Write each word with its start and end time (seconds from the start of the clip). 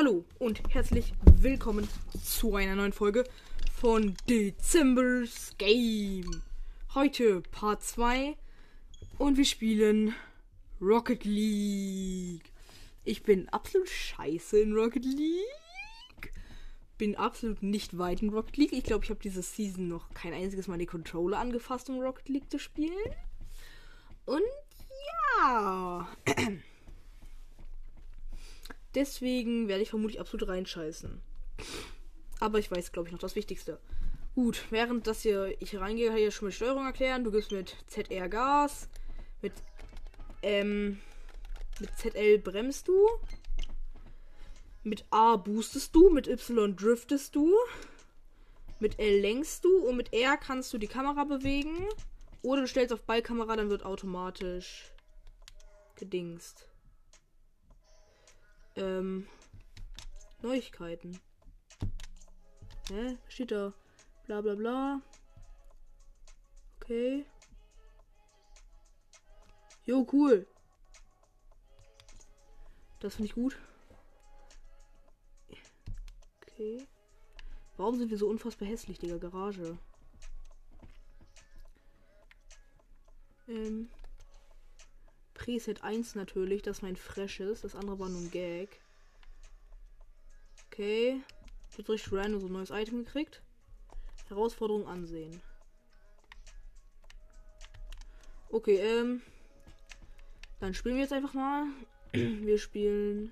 Hallo 0.00 0.24
und 0.38 0.62
herzlich 0.72 1.12
willkommen 1.24 1.88
zu 2.22 2.54
einer 2.54 2.76
neuen 2.76 2.92
Folge 2.92 3.24
von 3.80 4.14
Dezember's 4.28 5.56
Game. 5.58 6.40
Heute 6.94 7.40
Part 7.50 7.82
2 7.82 8.36
und 9.18 9.36
wir 9.36 9.44
spielen 9.44 10.14
Rocket 10.80 11.24
League. 11.24 12.52
Ich 13.02 13.24
bin 13.24 13.48
absolut 13.48 13.88
scheiße 13.88 14.60
in 14.60 14.72
Rocket 14.72 15.04
League. 15.04 16.32
Bin 16.96 17.16
absolut 17.16 17.64
nicht 17.64 17.98
weit 17.98 18.22
in 18.22 18.28
Rocket 18.28 18.56
League. 18.56 18.72
Ich 18.72 18.84
glaube, 18.84 19.02
ich 19.02 19.10
habe 19.10 19.18
diese 19.20 19.42
Season 19.42 19.88
noch 19.88 20.14
kein 20.14 20.32
einziges 20.32 20.68
Mal 20.68 20.78
die 20.78 20.86
Controller 20.86 21.40
angefasst, 21.40 21.90
um 21.90 21.98
Rocket 21.98 22.28
League 22.28 22.48
zu 22.52 22.60
spielen. 22.60 23.16
Und 24.26 24.42
ja. 25.40 26.08
Deswegen 28.98 29.68
werde 29.68 29.84
ich 29.84 29.90
vermutlich 29.90 30.18
absolut 30.18 30.48
reinscheißen. 30.48 31.20
Aber 32.40 32.58
ich 32.58 32.68
weiß, 32.68 32.90
glaube 32.90 33.06
ich, 33.06 33.12
noch 33.12 33.20
das 33.20 33.36
Wichtigste. 33.36 33.78
Gut, 34.34 34.64
während 34.70 35.06
das 35.06 35.22
hier 35.22 35.54
ich 35.60 35.78
reingehe, 35.78 36.08
kann 36.08 36.16
ich 36.16 36.24
ja 36.24 36.30
schon 36.32 36.46
mit 36.46 36.54
Steuerung 36.56 36.84
erklären. 36.84 37.22
Du 37.22 37.30
gibst 37.30 37.52
mit 37.52 37.76
ZR 37.86 38.28
Gas, 38.28 38.88
mit 39.40 39.52
ähm, 40.42 40.98
mit 41.78 41.96
ZL 41.96 42.38
bremst 42.40 42.88
du, 42.88 43.06
mit 44.82 45.04
A 45.10 45.36
boostest 45.36 45.94
du, 45.94 46.10
mit 46.10 46.26
Y 46.26 46.74
driftest 46.74 47.36
du, 47.36 47.54
mit 48.80 48.98
L 48.98 49.20
lenkst 49.20 49.64
du 49.64 49.76
und 49.86 49.96
mit 49.96 50.12
R 50.12 50.36
kannst 50.38 50.72
du 50.72 50.78
die 50.78 50.88
Kamera 50.88 51.22
bewegen. 51.22 51.86
Oder 52.42 52.62
du 52.62 52.66
stellst 52.66 52.92
auf 52.92 53.02
Ballkamera, 53.02 53.54
dann 53.54 53.70
wird 53.70 53.84
automatisch 53.84 54.92
gedingst. 55.94 56.67
Ähm. 58.78 59.26
Neuigkeiten. 60.40 61.18
Hä? 62.88 63.18
Steht 63.28 63.50
da. 63.50 63.74
Bla 64.24 64.40
bla 64.40 64.54
bla. 64.54 65.02
Okay. 66.76 67.26
Jo, 69.84 70.06
cool. 70.12 70.46
Das 73.00 73.16
finde 73.16 73.26
ich 73.26 73.34
gut. 73.34 73.58
Okay. 76.42 76.86
Warum 77.76 77.98
sind 77.98 78.10
wir 78.10 78.18
so 78.18 78.28
unfassbar 78.28 78.68
hässlich, 78.68 78.98
Digga? 78.98 79.18
Garage. 79.18 79.78
Ähm. 83.48 83.90
Preset 85.48 85.82
1 85.82 86.14
natürlich, 86.14 86.60
das 86.60 86.82
mein 86.82 86.94
Freshes. 86.94 87.62
Das 87.62 87.74
andere 87.74 87.98
war 87.98 88.10
nur 88.10 88.20
ein 88.20 88.30
Gag. 88.30 88.82
Okay. 90.66 91.22
Ich 91.70 91.78
habe 91.78 91.90
richtig 91.90 92.12
random 92.12 92.40
so 92.42 92.48
ein 92.48 92.52
neues 92.52 92.68
Item 92.68 93.06
gekriegt. 93.06 93.40
Herausforderung 94.28 94.86
ansehen. 94.86 95.40
Okay, 98.50 98.76
ähm. 98.76 99.22
Dann 100.60 100.74
spielen 100.74 100.96
wir 100.96 101.04
jetzt 101.04 101.14
einfach 101.14 101.32
mal. 101.32 101.64
wir 102.12 102.58
spielen. 102.58 103.30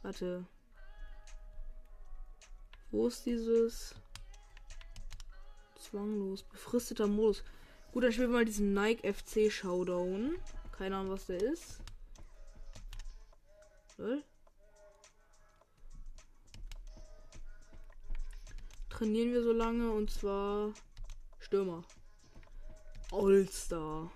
Warte. 0.00 0.46
Wo 2.90 3.06
ist 3.06 3.26
dieses? 3.26 3.94
Zwanglos. 5.78 6.42
Befristeter 6.44 7.06
Modus. 7.06 7.44
Gut, 7.92 8.04
dann 8.04 8.12
spielen 8.12 8.30
wir 8.30 8.38
mal 8.38 8.44
diesen 8.44 8.72
Nike 8.72 9.12
FC 9.12 9.50
Showdown. 9.50 10.36
Keine 10.78 10.96
Ahnung, 10.96 11.12
was 11.12 11.26
der 11.26 11.42
ist. 11.42 11.80
Lol. 13.96 14.22
Trainieren 18.88 19.32
wir 19.32 19.42
so 19.42 19.52
lange 19.52 19.90
und 19.90 20.10
zwar 20.10 20.72
Stürmer. 21.40 21.82
Allstar. 23.10 24.12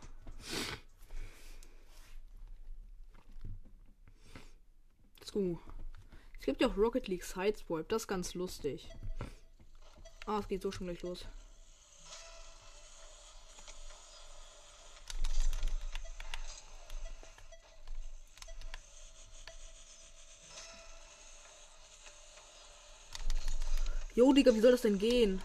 So. 5.24 5.58
Es 6.38 6.46
gibt 6.46 6.60
ja 6.60 6.68
auch 6.68 6.76
Rocket 6.76 7.08
League 7.08 7.24
Sideswipe. 7.24 7.86
Das 7.88 8.02
ist 8.02 8.08
ganz 8.08 8.34
lustig. 8.34 8.88
Ah, 10.26 10.38
es 10.38 10.46
geht 10.46 10.62
so 10.62 10.70
schon 10.70 10.86
gleich 10.86 11.02
los. 11.02 11.26
Jo, 24.14 24.32
Digga, 24.32 24.54
wie 24.54 24.60
soll 24.60 24.72
das 24.72 24.82
denn 24.82 24.98
gehen? 24.98 25.42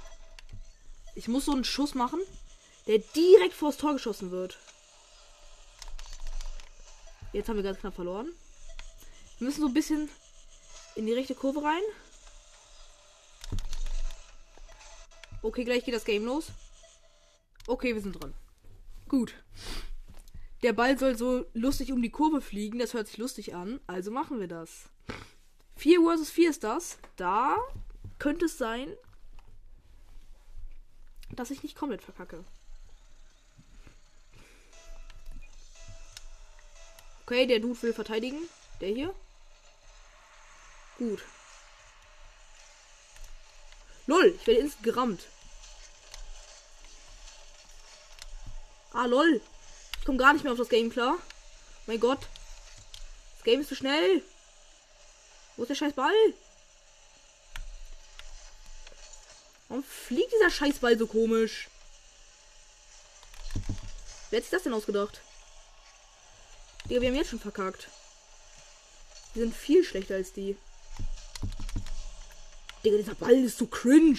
Ich 1.16 1.28
muss 1.28 1.46
so 1.46 1.54
einen 1.54 1.64
Schuss 1.64 1.96
machen, 1.96 2.20
der 2.88 3.00
direkt 3.00 3.54
vors 3.54 3.78
Tor 3.78 3.94
geschossen 3.94 4.32
wird. 4.32 4.60
Jetzt 7.34 7.50
haben 7.50 7.56
wir 7.56 7.64
ganz 7.64 7.80
knapp 7.80 7.96
verloren. 7.96 8.32
Wir 9.38 9.46
müssen 9.46 9.62
so 9.62 9.68
ein 9.68 9.74
bisschen 9.74 10.10
in 10.96 11.06
die 11.06 11.14
rechte 11.14 11.36
Kurve 11.36 11.64
rein. 11.64 11.82
Okay, 15.42 15.64
gleich 15.64 15.84
geht 15.84 15.96
das 15.96 16.06
Game 16.06 16.26
los. 16.26 16.48
Okay, 17.66 17.96
wir 17.96 18.02
sind 18.02 18.14
dran. 18.14 18.34
Gut. 19.08 19.34
Der 20.62 20.74
Ball 20.74 20.98
soll 21.00 21.18
so 21.18 21.46
lustig 21.54 21.92
um 21.92 22.02
die 22.02 22.10
Kurve 22.12 22.42
fliegen. 22.42 22.80
Das 22.80 22.94
hört 22.94 23.08
sich 23.08 23.18
lustig 23.18 23.56
an. 23.56 23.80
Also 23.88 24.12
machen 24.12 24.40
wir 24.40 24.48
das. 24.48 24.90
4 25.78 26.02
vs 26.02 26.30
4 26.30 26.50
ist 26.50 26.64
das. 26.64 26.98
Da 27.16 27.56
könnte 28.20 28.46
es 28.46 28.58
sein, 28.58 28.96
dass 31.32 31.52
ich 31.52 31.64
nicht 31.64 31.76
komplett 31.76 32.04
verkacke. 32.04 32.44
Okay, 37.26 37.46
der 37.46 37.60
Dude 37.60 37.82
will 37.82 37.94
verteidigen. 37.94 38.42
Der 38.82 38.90
hier. 38.90 39.14
Gut. 40.98 41.24
Lol, 44.08 44.36
ich 44.36 44.48
werde 44.48 44.62
instant 44.62 44.84
gerammt. 44.84 45.28
Ah, 48.94 49.06
lol. 49.06 49.42
Ich 50.00 50.06
komme 50.06 50.18
gar 50.18 50.34
nicht 50.34 50.44
mehr 50.44 50.52
auf 50.54 50.58
das 50.58 50.70
Game 50.70 50.90
klar. 50.90 51.18
Mein 51.86 52.00
Gott. 52.00 52.28
Das 53.36 53.44
Game 53.44 53.62
ist 53.62 53.70
zu 53.70 53.76
schnell. 53.76 54.24
Wo 55.56 55.64
ist 55.64 55.70
der 55.70 55.76
scheiß 55.76 55.94
Ball? 55.94 56.34
Warum 59.70 59.84
fliegt 59.84 60.34
dieser 60.34 60.50
Scheißball 60.50 60.98
so 60.98 61.06
komisch? 61.06 61.70
Wer 64.30 64.38
hat 64.38 64.44
sich 64.44 64.52
das 64.52 64.64
denn 64.64 64.74
ausgedacht? 64.74 65.22
Digga, 66.86 67.02
wir 67.02 67.10
haben 67.10 67.16
jetzt 67.16 67.30
schon 67.30 67.40
verkackt. 67.40 67.88
Wir 69.34 69.44
sind 69.44 69.56
viel 69.56 69.84
schlechter 69.84 70.16
als 70.16 70.34
die. 70.34 70.58
Digga, 72.84 72.98
dieser 72.98 73.16
Ball 73.16 73.36
ist 73.36 73.60
so 73.60 73.68
cringe. 73.68 74.18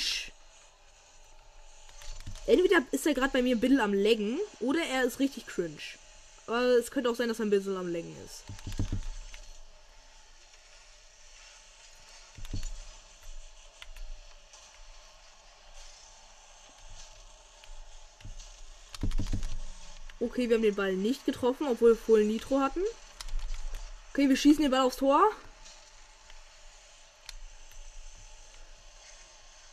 Entweder 2.47 2.83
ist 2.93 3.07
er 3.07 3.15
gerade 3.15 3.33
bei 3.33 3.43
mir 3.43 3.57
ein 3.57 3.61
bisschen 3.61 3.81
am 3.81 3.93
Leggen 3.93 4.39
oder 4.61 4.83
er 4.83 5.05
ist 5.05 5.19
richtig 5.19 5.47
cringe. 5.47 5.79
Aber 6.47 6.63
es 6.79 6.91
könnte 6.91 7.11
auch 7.11 7.17
sein, 7.17 7.29
dass 7.29 7.41
er 7.41 7.47
ein 7.47 7.51
bisschen 7.51 7.77
am 7.77 7.89
Leggen 7.89 8.15
ist. 8.25 8.45
Okay, 20.23 20.51
wir 20.51 20.57
haben 20.57 20.63
den 20.63 20.75
Ball 20.75 20.93
nicht 20.93 21.25
getroffen, 21.25 21.67
obwohl 21.67 21.93
wir 21.93 21.97
voll 21.97 22.25
Nitro 22.25 22.61
hatten. 22.61 22.83
Okay, 24.13 24.29
wir 24.29 24.37
schießen 24.37 24.61
den 24.61 24.71
Ball 24.71 24.83
aufs 24.83 24.97
Tor. 24.97 25.31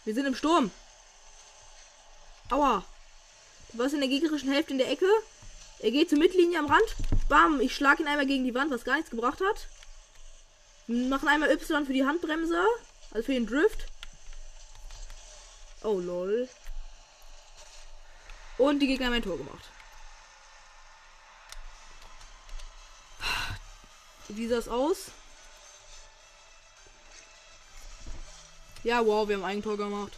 Wir 0.05 0.13
sind 0.13 0.25
im 0.25 0.35
Sturm. 0.35 0.71
Aua. 2.49 2.85
Du 3.73 3.77
warst 3.79 3.94
in 3.94 3.99
der 3.99 4.07
gegnerischen 4.07 4.49
Hälfte 4.49 4.71
in 4.71 4.77
der 4.77 4.89
Ecke. 4.89 5.05
Er 5.79 5.91
geht 5.91 6.09
zur 6.09 6.17
Mittellinie 6.17 6.59
am 6.59 6.67
Rand. 6.67 6.95
Bam. 7.27 7.59
Ich 7.59 7.75
schlage 7.75 8.01
ihn 8.01 8.07
einmal 8.07 8.25
gegen 8.25 8.45
die 8.45 8.55
Wand, 8.55 8.71
was 8.71 8.85
gar 8.85 8.95
nichts 8.95 9.11
gebracht 9.11 9.41
hat. 9.41 9.67
Machen 10.88 11.27
einmal 11.27 11.51
Y 11.51 11.85
für 11.85 11.91
die 11.91 12.05
Handbremse. 12.05 12.65
Also 13.11 13.25
für 13.25 13.33
den 13.33 13.47
Drift. 13.47 13.88
Oh 15.83 16.00
lol. 16.00 16.47
Und 18.57 18.79
die 18.79 18.88
Gegner 18.88 19.07
haben 19.07 19.13
ein 19.13 19.21
Tor 19.21 19.38
gemacht. 19.38 19.71
Wie 24.29 24.47
sah 24.47 24.57
es 24.57 24.68
aus? 24.68 25.06
Ja, 28.83 29.06
wow, 29.06 29.27
wir 29.27 29.38
haben 29.38 29.45
ein 29.45 29.63
Tor 29.63 29.77
gemacht. 29.77 30.13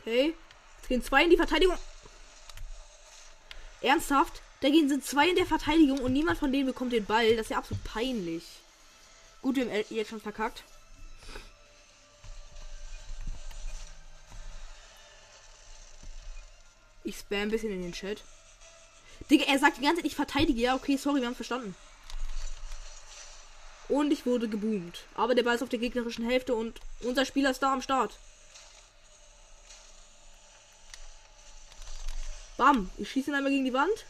Okay. 0.00 0.34
Jetzt 0.78 0.88
gehen 0.88 1.04
zwei 1.04 1.24
in 1.24 1.30
die 1.30 1.36
Verteidigung. 1.36 1.76
Ernsthaft? 3.82 4.40
Da 4.60 4.70
gehen 4.70 4.88
sind 4.88 5.04
zwei 5.04 5.28
in 5.28 5.36
der 5.36 5.46
Verteidigung 5.46 6.00
und 6.00 6.12
niemand 6.12 6.38
von 6.38 6.50
denen 6.50 6.66
bekommt 6.66 6.92
den 6.92 7.04
Ball. 7.04 7.36
Das 7.36 7.46
ist 7.46 7.50
ja 7.50 7.58
absolut 7.58 7.84
peinlich. 7.84 8.44
Gut, 9.42 9.56
wir 9.56 9.66
haben 9.66 9.84
jetzt 9.90 10.10
schon 10.10 10.20
verkackt. 10.20 10.64
Ich 17.08 17.20
spam 17.20 17.38
ein 17.38 17.50
bisschen 17.50 17.72
in 17.72 17.80
den 17.80 17.92
Chat. 17.92 18.22
Digga, 19.30 19.46
er 19.46 19.58
sagt 19.58 19.78
die 19.78 19.80
ganze 19.80 20.02
Zeit, 20.02 20.04
ich 20.04 20.14
verteidige. 20.14 20.60
Ja, 20.60 20.74
okay, 20.74 20.98
sorry, 20.98 21.22
wir 21.22 21.26
haben 21.26 21.34
verstanden. 21.34 21.74
Und 23.88 24.10
ich 24.10 24.26
wurde 24.26 24.46
geboomt. 24.46 25.04
Aber 25.14 25.34
der 25.34 25.42
Ball 25.42 25.54
ist 25.54 25.62
auf 25.62 25.70
der 25.70 25.78
gegnerischen 25.78 26.28
Hälfte 26.28 26.54
und 26.54 26.78
unser 27.00 27.24
Spieler 27.24 27.50
ist 27.50 27.62
da 27.62 27.72
am 27.72 27.80
Start. 27.80 28.18
Bam. 32.58 32.90
Ich 32.98 33.10
schieße 33.10 33.30
ihn 33.30 33.36
einmal 33.36 33.52
gegen 33.52 33.64
die 33.64 33.72
Wand. 33.72 34.04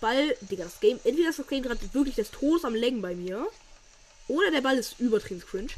Ball. 0.00 0.36
Digga, 0.42 0.62
das 0.62 0.78
Game. 0.78 1.00
Entweder 1.02 1.30
ist 1.30 1.40
das 1.40 1.48
Game 1.48 1.64
gerade 1.64 1.92
wirklich 1.92 2.14
des 2.14 2.30
Todes 2.30 2.64
am 2.64 2.76
Längen 2.76 3.02
bei 3.02 3.16
mir. 3.16 3.48
Oder 4.28 4.52
der 4.52 4.60
Ball 4.60 4.78
ist 4.78 5.00
übertrieben 5.00 5.40
cringe. 5.40 5.72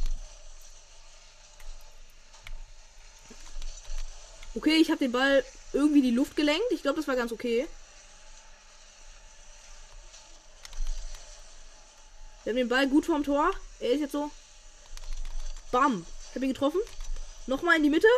Okay, 4.54 4.76
ich 4.76 4.90
habe 4.90 4.98
den 4.98 5.12
Ball 5.12 5.44
irgendwie 5.72 6.02
die 6.02 6.10
Luft 6.10 6.36
gelenkt. 6.36 6.70
Ich 6.70 6.82
glaube, 6.82 6.96
das 6.96 7.08
war 7.08 7.16
ganz 7.16 7.32
okay. 7.32 7.66
Wir 12.44 12.50
haben 12.50 12.56
den 12.56 12.68
Ball 12.68 12.88
gut 12.88 13.06
vorm 13.06 13.24
Tor. 13.24 13.52
Er 13.80 13.92
ist 13.92 14.00
jetzt 14.00 14.12
so. 14.12 14.30
Bam. 15.70 16.04
Ich 16.28 16.34
habe 16.34 16.44
ihn 16.44 16.52
getroffen. 16.52 16.80
Nochmal 17.46 17.76
in 17.76 17.82
die 17.82 17.90
Mitte. 17.90 18.08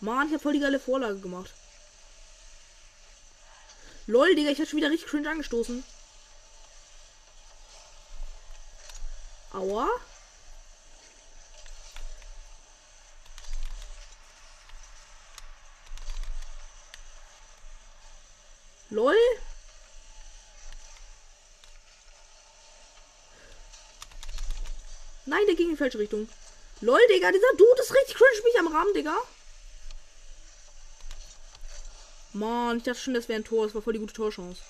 Mann, 0.00 0.26
ich 0.26 0.32
habe 0.32 0.42
voll 0.42 0.52
die 0.52 0.60
geile 0.60 0.78
Vorlage 0.78 1.18
gemacht. 1.18 1.52
Lol, 4.06 4.34
Digga, 4.34 4.50
ich 4.50 4.58
hatte 4.58 4.70
schon 4.70 4.76
wieder 4.76 4.90
richtig 4.90 5.10
cringe 5.10 5.28
angestoßen. 5.28 5.82
Aua. 9.52 9.88
Lol. 18.90 19.14
Nein, 25.26 25.40
der 25.46 25.56
ging 25.56 25.66
in 25.66 25.72
die 25.72 25.76
falsche 25.76 25.98
Richtung. 25.98 26.28
Lol, 26.80 27.00
Digga, 27.10 27.32
dieser 27.32 27.52
Dude 27.56 27.80
ist 27.80 27.94
richtig 27.94 28.16
cringe 28.16 28.42
mich 28.44 28.58
am 28.60 28.68
Rahmen, 28.68 28.94
Digga. 28.94 29.16
Mann, 32.32 32.76
ich 32.76 32.84
dachte 32.84 33.00
schon, 33.00 33.14
das 33.14 33.28
wäre 33.28 33.40
ein 33.40 33.44
Tor. 33.44 33.64
Das 33.64 33.74
war 33.74 33.82
voll 33.82 33.94
die 33.94 33.98
gute 33.98 34.12
Torchance. 34.12 34.60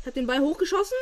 Ich 0.00 0.06
hab 0.06 0.14
den 0.14 0.26
Ball 0.26 0.40
hochgeschossen. 0.40 0.96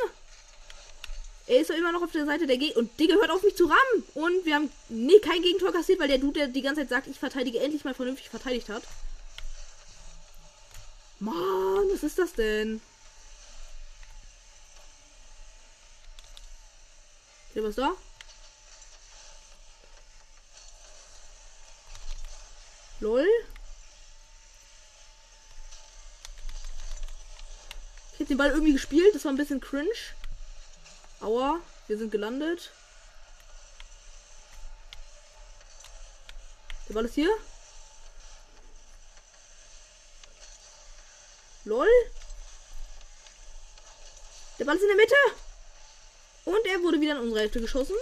Er 1.47 1.59
ist 1.59 1.69
ja 1.69 1.75
immer 1.75 1.91
noch 1.91 2.03
auf 2.03 2.11
der 2.11 2.25
Seite 2.25 2.45
der 2.45 2.57
Gegner. 2.57 2.77
Und 2.77 2.99
Digga 2.99 3.15
hört 3.15 3.31
auf 3.31 3.41
mich 3.41 3.55
zu 3.55 3.65
rammen. 3.65 4.03
Und 4.13 4.45
wir 4.45 4.55
haben 4.55 4.69
nee, 4.89 5.19
kein 5.19 5.41
Gegentor 5.41 5.73
kassiert, 5.73 5.99
weil 5.99 6.07
der 6.07 6.19
Dude, 6.19 6.39
der 6.39 6.47
die 6.47 6.61
ganze 6.61 6.81
Zeit 6.81 6.89
sagt, 6.89 7.07
ich 7.07 7.17
verteidige, 7.17 7.59
endlich 7.59 7.83
mal 7.83 7.93
vernünftig 7.93 8.29
verteidigt 8.29 8.69
hat. 8.69 8.83
Mann, 11.23 11.89
was 11.89 12.03
ist 12.03 12.19
das 12.19 12.33
denn? 12.33 12.81
Ist 17.53 17.63
was 17.63 17.75
da? 17.75 17.93
Lol. 22.99 23.25
Ich 28.13 28.19
hab 28.19 28.27
den 28.27 28.37
Ball 28.37 28.49
irgendwie 28.49 28.73
gespielt. 28.73 29.15
Das 29.15 29.23
war 29.23 29.31
ein 29.31 29.37
bisschen 29.37 29.61
cringe. 29.61 29.89
Aua, 31.21 31.61
wir 31.87 31.97
sind 31.97 32.11
gelandet. 32.11 32.71
Der 36.89 36.95
Ball 36.95 37.05
ist 37.05 37.15
hier. 37.15 37.29
Lol. 41.65 41.87
Der 44.59 44.65
Ball 44.65 44.75
ist 44.75 44.81
in 44.81 44.87
der 44.89 44.97
Mitte. 44.97 45.15
Und 46.45 46.65
er 46.65 46.81
wurde 46.81 46.99
wieder 46.99 47.13
in 47.13 47.21
unsere 47.21 47.39
Hälfte 47.41 47.61
geschossen. 47.61 47.95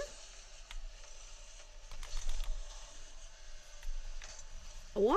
Aua. 4.94 5.16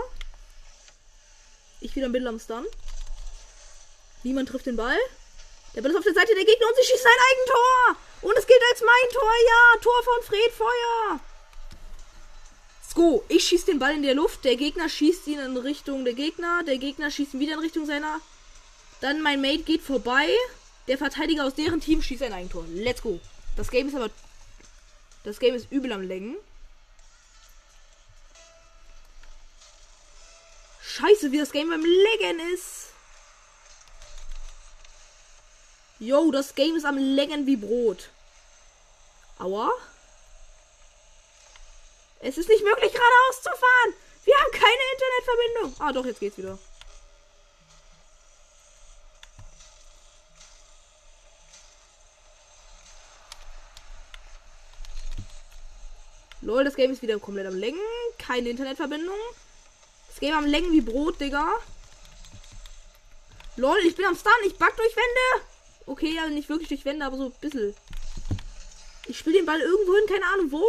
Ich 1.82 1.96
wieder 1.96 2.06
ein 2.06 2.12
bisschen 2.12 2.28
am 2.28 2.40
Stun. 2.40 2.66
Niemand 4.24 4.50
trifft 4.50 4.66
den 4.66 4.76
Ball. 4.76 4.98
Der 5.74 5.82
Ball 5.82 5.92
ist 5.92 5.98
auf 5.98 6.04
der 6.04 6.14
Seite 6.14 6.34
der 6.34 6.46
Gegner 6.46 6.68
und 6.68 6.76
sie 6.78 6.86
schießt 6.92 7.04
sein 7.04 7.12
Eigentor. 7.32 8.04
Und 8.30 8.38
es 8.38 8.48
gilt 8.48 8.62
als 8.72 8.82
mein 8.82 9.12
Tor. 9.12 9.32
Ja, 9.48 9.82
Tor 9.82 10.04
von 10.04 10.24
Fred 10.24 10.52
Feuer. 10.54 11.20
Go. 12.96 13.26
Ich 13.28 13.46
schieße 13.46 13.66
den 13.66 13.78
Ball 13.78 13.94
in 13.94 14.04
der 14.04 14.16
Luft. 14.16 14.46
Der 14.46 14.56
Gegner 14.56 14.88
schießt 14.88 15.28
ihn 15.28 15.40
in 15.40 15.58
Richtung 15.58 16.06
der 16.06 16.14
Gegner. 16.14 16.64
Der 16.64 16.78
Gegner 16.78 17.12
schießt 17.12 17.34
ihn 17.34 17.42
wieder 17.42 17.56
in 17.56 17.60
Richtung 17.60 17.86
seiner 17.86 18.22
dann 19.06 19.22
mein 19.22 19.40
Mate 19.40 19.60
geht 19.60 19.84
vorbei. 19.84 20.28
Der 20.88 20.98
Verteidiger 20.98 21.46
aus 21.46 21.54
deren 21.54 21.80
Team 21.80 22.02
schießt 22.02 22.24
ein 22.24 22.34
Eigentor. 22.34 22.66
Let's 22.74 23.04
go. 23.04 23.19
Das 23.56 23.69
Game 23.69 23.88
ist 23.88 23.96
aber. 23.96 24.10
Das 25.24 25.40
Game 25.40 25.54
ist 25.54 25.72
übel 25.72 25.92
am 25.94 26.02
Längen. 26.02 26.36
Scheiße, 30.81 31.31
wie 31.31 31.38
das 31.38 31.52
Game 31.52 31.69
beim 31.69 31.84
Legen 31.84 32.40
ist. 32.54 32.88
Yo, 36.00 36.31
das 36.31 36.56
Game 36.56 36.75
ist 36.75 36.86
am 36.86 36.98
Längen 36.98 37.46
wie 37.46 37.58
Brot. 37.58 38.10
Aua. 39.38 39.72
Es 42.22 42.38
ist 42.38 42.50
nicht 42.50 42.63
möglich, 42.63 42.92
geradeaus 42.92 43.42
zu 43.44 43.50
fahren. 43.50 43.94
Wir 44.24 44.36
haben 44.36 44.51
keine 44.51 44.84
Internetverbindung. 44.94 45.75
Ah, 45.80 45.94
doch, 45.94 46.06
jetzt 46.06 46.19
geht's 46.19 46.38
wieder. 46.38 46.58
Lol, 56.46 56.64
das 56.64 56.75
Game 56.75 56.92
ist 56.92 57.02
wieder 57.02 57.18
komplett 57.18 57.48
am 57.48 57.56
Längen. 57.56 57.82
Keine 58.20 58.50
Internetverbindung. 58.50 59.18
Das 60.10 60.20
Game 60.20 60.36
am 60.36 60.46
Längen 60.46 60.72
wie 60.72 60.82
Brot, 60.82 61.20
Digga. 61.20 61.52
Lol, 63.56 63.80
ich 63.84 63.96
bin 63.96 64.06
am 64.06 64.16
Stun. 64.16 64.32
Ich 64.46 64.56
back 64.56 64.78
durch 64.78 64.96
Wände. 64.96 65.48
Okay, 65.88 66.14
ja, 66.14 66.28
nicht 66.28 66.48
wirklich 66.48 66.68
durch 66.68 66.86
Wände, 66.86 67.04
aber 67.04 67.18
so 67.18 67.25
ein 67.25 67.32
bisschen. 67.42 67.75
Ich 69.08 69.18
spiele 69.18 69.38
den 69.38 69.48
Ball 69.48 69.60
irgendwo 69.60 69.96
hin, 69.96 70.06
keine 70.08 70.25
Ahnung 70.28 70.52
wo. 70.52 70.64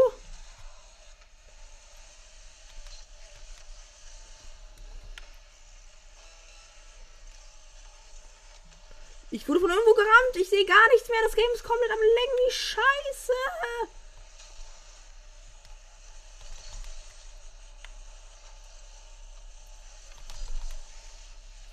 Ich 9.31 9.47
wurde 9.47 9.61
von 9.61 9.69
irgendwo 9.69 9.93
gerammt. 9.93 10.37
Ich 10.37 10.49
sehe 10.49 10.65
gar 10.65 10.89
nichts 10.89 11.11
mehr. 11.11 11.21
Das 11.23 11.37
Game 11.37 11.53
ist 11.53 11.65
komplett 11.65 11.91
am 11.91 12.01
Längen. 12.01 12.39
Wie 12.47 12.53
scheiße. 12.53 13.33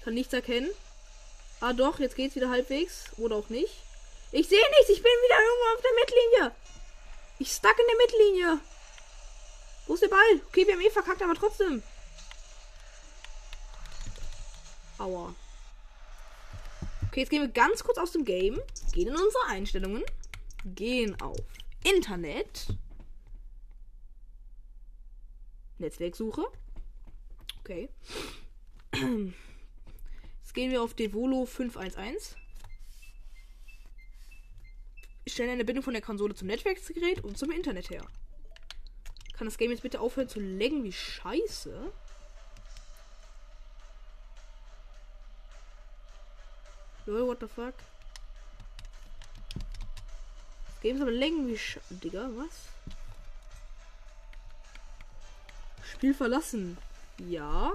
Kann 0.04 0.14
nichts 0.16 0.34
erkennen. 0.34 0.70
Ah 1.62 1.72
doch, 1.72 2.00
jetzt 2.00 2.16
geht's 2.16 2.36
wieder 2.36 2.50
halbwegs. 2.50 3.06
Oder 3.18 3.38
auch 3.38 3.50
nicht. 3.50 3.74
Ich 4.32 4.48
sehe 4.50 4.60
nichts. 4.60 4.90
Ich 4.90 5.02
bin 5.02 5.12
wieder 5.12 5.40
irgendwo 5.40 5.76
auf 5.76 5.82
der 5.82 5.92
Mittellinie. 6.00 6.56
Ich 7.40 7.52
stuck 7.52 7.76
in 7.80 7.86
der 7.88 7.98
Mittellinie. 8.06 8.60
Wo 9.88 9.94
ist 9.94 10.04
der 10.04 10.10
Ball? 10.10 10.42
Okay, 10.48 10.68
wir 10.68 10.74
haben 10.74 10.82
eh 10.82 10.90
verkackt, 10.90 11.22
aber 11.22 11.36
trotzdem. 11.36 11.82
Aua. 14.98 15.34
Okay, 17.08 17.22
jetzt 17.22 17.30
gehen 17.30 17.42
wir 17.42 17.50
ganz 17.50 17.84
kurz 17.84 17.98
aus 17.98 18.12
dem 18.12 18.26
Game. 18.26 18.60
Gehen 18.92 19.08
in 19.08 19.16
unsere 19.16 19.46
Einstellungen. 19.48 20.04
Gehen 20.66 21.20
auf 21.22 21.38
Internet. 21.84 22.68
Netzwerksuche. 25.78 26.46
Okay. 27.62 27.90
gehen 30.54 30.72
wir 30.72 30.82
auf 30.82 30.94
Devolo 30.94 31.46
511. 31.46 32.36
Ich 35.26 35.34
stelle 35.34 35.52
eine 35.52 35.66
Bindung 35.66 35.84
von 35.84 35.94
der 35.94 36.02
Konsole 36.02 36.36
zum 36.36 36.48
Netzwerkgerät 36.48 37.24
und 37.24 37.38
zum 37.38 37.52
Internet 37.52 37.90
her. 37.90 38.06
Kann 39.34 39.48
das 39.48 39.58
Game 39.58 39.72
jetzt 39.72 39.84
bitte 39.84 40.00
aufhören 40.00 40.30
zu 40.30 40.40
laggen 40.40 40.84
wie 40.84 40.92
scheiße? 40.92 41.92
Lol, 47.06 47.28
what 47.28 47.40
the 47.40 47.48
fuck? 47.48 47.74
Das 50.68 50.82
Game 50.82 50.98
ist 50.98 51.02
aber 51.02 51.12
laggen 51.12 51.48
wie 51.48 51.58
scheiße. 51.58 51.96
Digga, 51.96 52.30
was? 52.36 52.70
Spiel 55.90 56.14
verlassen. 56.14 56.78
Ja. 57.18 57.74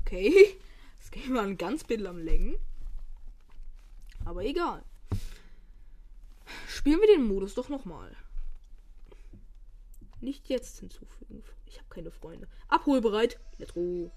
Okay. 0.00 0.56
Das 1.10 1.22
Game 1.22 1.34
war 1.34 1.42
ein 1.42 1.56
ganz 1.56 1.84
bisschen 1.84 2.06
am 2.06 2.18
Längen. 2.18 2.58
Aber 4.26 4.44
egal. 4.44 4.84
Spielen 6.68 7.00
wir 7.00 7.06
den 7.06 7.26
Modus 7.26 7.54
doch 7.54 7.70
nochmal. 7.70 8.14
Nicht 10.20 10.50
jetzt 10.50 10.80
hinzufügen. 10.80 11.42
Ich 11.64 11.78
habe 11.78 11.88
keine 11.88 12.10
Freunde. 12.10 12.46
Abholbereit. 12.68 13.40
Let's 13.56 13.72
go. 13.72 14.12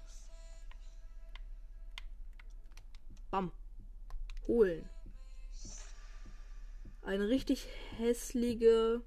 Bam. 3.30 3.52
Holen. 4.46 4.86
Eine 7.04 7.30
richtig 7.30 7.68
hässliche. 7.96 9.00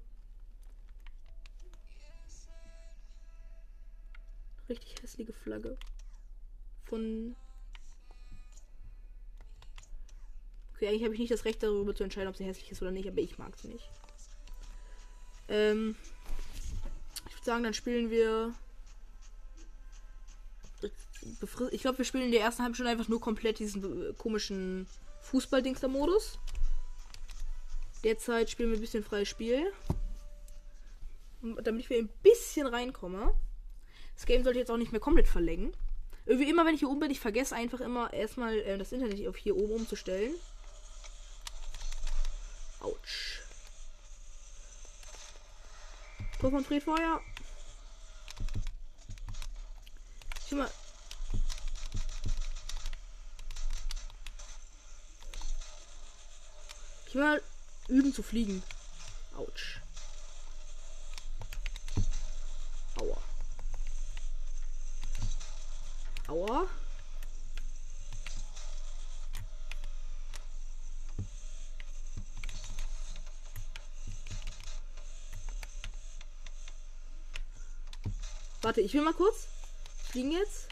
Richtig 4.68 5.00
hässliche 5.00 5.32
Flagge. 5.32 5.78
Von. 6.86 7.36
Okay, 10.76 10.88
eigentlich 10.88 11.04
habe 11.04 11.14
ich 11.14 11.20
nicht 11.20 11.32
das 11.32 11.44
Recht 11.44 11.62
darüber 11.62 11.94
zu 11.94 12.04
entscheiden, 12.04 12.28
ob 12.28 12.36
sie 12.36 12.44
hässlich 12.44 12.70
ist 12.70 12.82
oder 12.82 12.90
nicht, 12.90 13.08
aber 13.08 13.18
ich 13.18 13.38
mag 13.38 13.56
sie 13.56 13.68
nicht. 13.68 13.88
Ähm. 15.48 15.96
Ich 17.28 17.34
würde 17.34 17.44
sagen, 17.44 17.64
dann 17.64 17.74
spielen 17.74 18.10
wir 18.10 18.54
ich 21.70 21.80
glaube, 21.80 21.98
wir 21.98 22.04
spielen 22.04 22.24
in 22.24 22.32
der 22.32 22.40
ersten 22.40 22.62
halben 22.62 22.74
Stunde 22.74 22.92
einfach 22.92 23.08
nur 23.08 23.20
komplett 23.20 23.58
diesen 23.58 24.10
äh, 24.10 24.12
komischen 24.14 24.86
Fußball-Dingster-Modus. 25.22 26.38
Derzeit 28.04 28.50
spielen 28.50 28.70
wir 28.70 28.78
ein 28.78 28.80
bisschen 28.80 29.02
freies 29.02 29.28
Spiel. 29.28 29.72
Damit 31.62 31.84
ich 31.84 31.96
ein 31.96 32.08
bisschen 32.22 32.66
reinkomme. 32.66 33.34
Das 34.14 34.26
Game 34.26 34.44
sollte 34.44 34.58
jetzt 34.58 34.70
auch 34.70 34.76
nicht 34.76 34.92
mehr 34.92 35.00
komplett 35.00 35.28
verlängern. 35.28 35.72
Irgendwie 36.24 36.48
immer, 36.48 36.64
wenn 36.64 36.74
ich 36.74 36.80
hier 36.80 36.88
oben 36.88 37.00
bin, 37.00 37.10
ich 37.10 37.20
vergesse 37.20 37.54
einfach 37.54 37.80
immer 37.80 38.12
erstmal 38.12 38.56
äh, 38.58 38.78
das 38.78 38.92
Internet 38.92 39.26
auf 39.28 39.36
hier 39.36 39.56
oben 39.56 39.72
umzustellen. 39.72 40.32
Autsch. 42.86 43.40
Tor 46.38 46.52
von 46.52 46.64
Fred 46.64 46.84
Feuer. 46.84 47.20
Ich 50.44 50.52
mal, 50.52 50.70
will 57.12 57.22
mal 57.22 57.42
üben 57.88 58.14
zu 58.14 58.22
fliegen. 58.22 58.62
Autsch. 59.36 59.80
Aua. 63.00 63.18
Aua. 66.28 66.68
Warte, 78.66 78.80
ich 78.80 78.92
will 78.94 79.02
mal 79.02 79.14
kurz 79.14 79.46
fliegen 80.10 80.32
jetzt. 80.32 80.66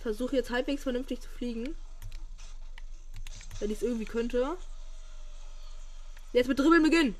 Versuche 0.00 0.34
jetzt 0.34 0.50
halbwegs 0.50 0.82
vernünftig 0.82 1.20
zu 1.20 1.28
fliegen. 1.28 1.76
Wenn 3.60 3.70
ich 3.70 3.76
es 3.76 3.84
irgendwie 3.84 4.06
könnte. 4.06 4.56
Jetzt 6.32 6.48
mit 6.48 6.58
Dribbeln 6.58 6.82
beginnen. 6.82 7.14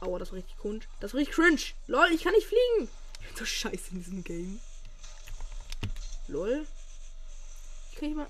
Aua, 0.00 0.18
das 0.18 0.30
war 0.30 0.38
richtig 0.38 0.56
cringe. 0.56 0.86
Das 1.00 1.12
war 1.12 1.20
richtig 1.20 1.34
cringe. 1.34 1.60
Lol, 1.86 2.08
ich 2.14 2.22
kann 2.22 2.32
nicht 2.32 2.46
fliegen. 2.46 2.88
Ich 3.20 3.26
bin 3.26 3.36
so 3.36 3.44
scheiße 3.44 3.90
in 3.90 3.98
diesem 3.98 4.24
Game. 4.24 4.58
Lol. 6.28 6.66
Ich 7.90 7.98
kann 7.98 8.08
nicht 8.08 8.16
mal. 8.16 8.26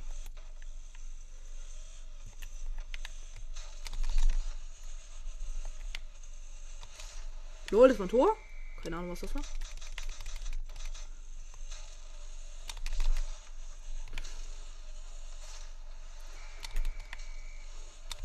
Lol, 7.71 7.89
das 7.89 7.99
war 8.01 8.07
ein 8.07 8.11
Tor? 8.11 8.37
Keine 8.83 8.97
Ahnung, 8.97 9.12
was 9.12 9.21
das 9.21 9.35
war. 9.35 9.43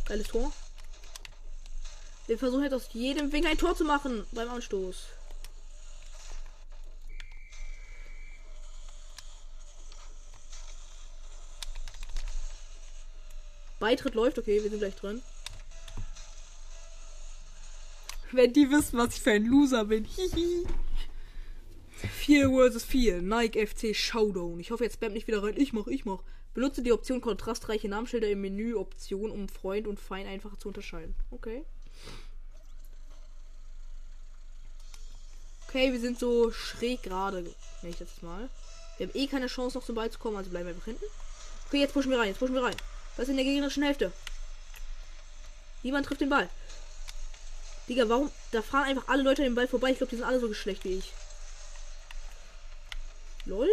Geiles 0.05 0.27
Tor. 0.27 0.51
Wir 2.27 2.39
versuchen 2.39 2.63
jetzt 2.63 2.73
aus 2.73 2.89
jedem 2.93 3.31
Winkel 3.31 3.51
ein 3.51 3.57
Tor 3.57 3.75
zu 3.75 3.83
machen 3.83 4.25
beim 4.31 4.49
Anstoß. 4.49 5.05
Beitritt 13.79 14.15
läuft, 14.15 14.39
okay, 14.39 14.63
wir 14.63 14.69
sind 14.69 14.79
gleich 14.79 14.95
drin. 14.95 15.21
Wenn 18.31 18.53
die 18.53 18.69
wissen, 18.69 18.97
was 18.97 19.15
ich 19.15 19.21
für 19.21 19.31
ein 19.31 19.45
Loser 19.45 19.85
bin. 19.85 20.05
Hihi. 20.05 20.65
4 21.97 22.49
vs 22.49 22.83
4. 22.83 23.21
Nike 23.21 23.65
FC 23.65 23.95
Showdown. 23.95 24.59
Ich 24.59 24.71
hoffe, 24.71 24.83
jetzt 24.83 24.95
spammt 24.95 25.13
nicht 25.13 25.27
wieder 25.27 25.41
rein. 25.41 25.55
Ich 25.57 25.73
mach, 25.73 25.87
ich 25.87 26.05
mach. 26.05 26.21
Benutze 26.53 26.81
die 26.81 26.91
Option 26.91 27.21
kontrastreiche 27.21 27.87
Namensschilder 27.87 28.29
im 28.29 28.41
Menü 28.41 28.75
Option, 28.75 29.31
um 29.31 29.47
Freund 29.47 29.87
und 29.87 29.99
Feind 29.99 30.27
einfacher 30.27 30.59
zu 30.59 30.67
unterscheiden. 30.69 31.15
Okay. 31.31 31.63
Okay, 35.67 35.91
wir 35.91 35.99
sind 35.99 36.17
so 36.17 36.51
schräg 36.51 37.03
gerade. 37.03 37.43
Nenne 37.43 37.53
ich 37.89 37.97
das 37.97 38.21
mal. 38.21 38.49
Wir 38.97 39.07
haben 39.07 39.15
eh 39.15 39.27
keine 39.27 39.47
Chance 39.47 39.77
noch 39.77 39.85
zum 39.85 39.95
Ball 39.95 40.09
zu 40.09 40.17
kommen, 40.17 40.37
also 40.37 40.49
bleiben 40.49 40.65
wir 40.65 40.73
einfach 40.73 40.85
hinten. 40.85 41.05
Okay, 41.67 41.79
jetzt 41.79 41.93
pushen 41.93 42.11
wir 42.11 42.19
rein, 42.19 42.29
jetzt 42.29 42.39
pushen 42.39 42.55
wir 42.55 42.63
rein. 42.63 42.75
Was 43.15 43.23
ist 43.23 43.29
in 43.29 43.35
der 43.35 43.45
gegnerischen 43.45 43.83
Hälfte? 43.83 44.11
Niemand 45.83 46.05
trifft 46.05 46.21
den 46.21 46.29
Ball. 46.29 46.49
Digga, 47.87 48.09
warum? 48.09 48.31
Da 48.51 48.61
fahren 48.61 48.83
einfach 48.85 49.07
alle 49.07 49.23
Leute 49.23 49.41
an 49.41 49.49
den 49.49 49.55
Ball 49.55 49.67
vorbei. 49.67 49.91
Ich 49.91 49.97
glaube, 49.97 50.09
die 50.09 50.17
sind 50.17 50.25
alle 50.25 50.39
so 50.39 50.49
geschlecht 50.49 50.83
wie 50.83 50.97
ich. 50.97 51.13
Lol. 53.45 53.69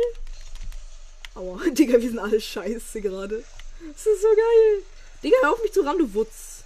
Aua, 1.35 1.59
Digga, 1.71 2.01
wir 2.01 2.09
sind 2.09 2.19
alle 2.19 2.41
scheiße 2.41 3.01
gerade. 3.01 3.45
Das 3.81 4.07
ist 4.07 4.23
so 4.23 4.29
geil. 4.29 4.83
Digga, 5.23 5.37
hör 5.43 5.53
auf 5.53 5.63
mich 5.63 5.73
zu 5.73 5.83
ran, 5.83 5.99
du 5.99 6.15
Wutz. 6.15 6.63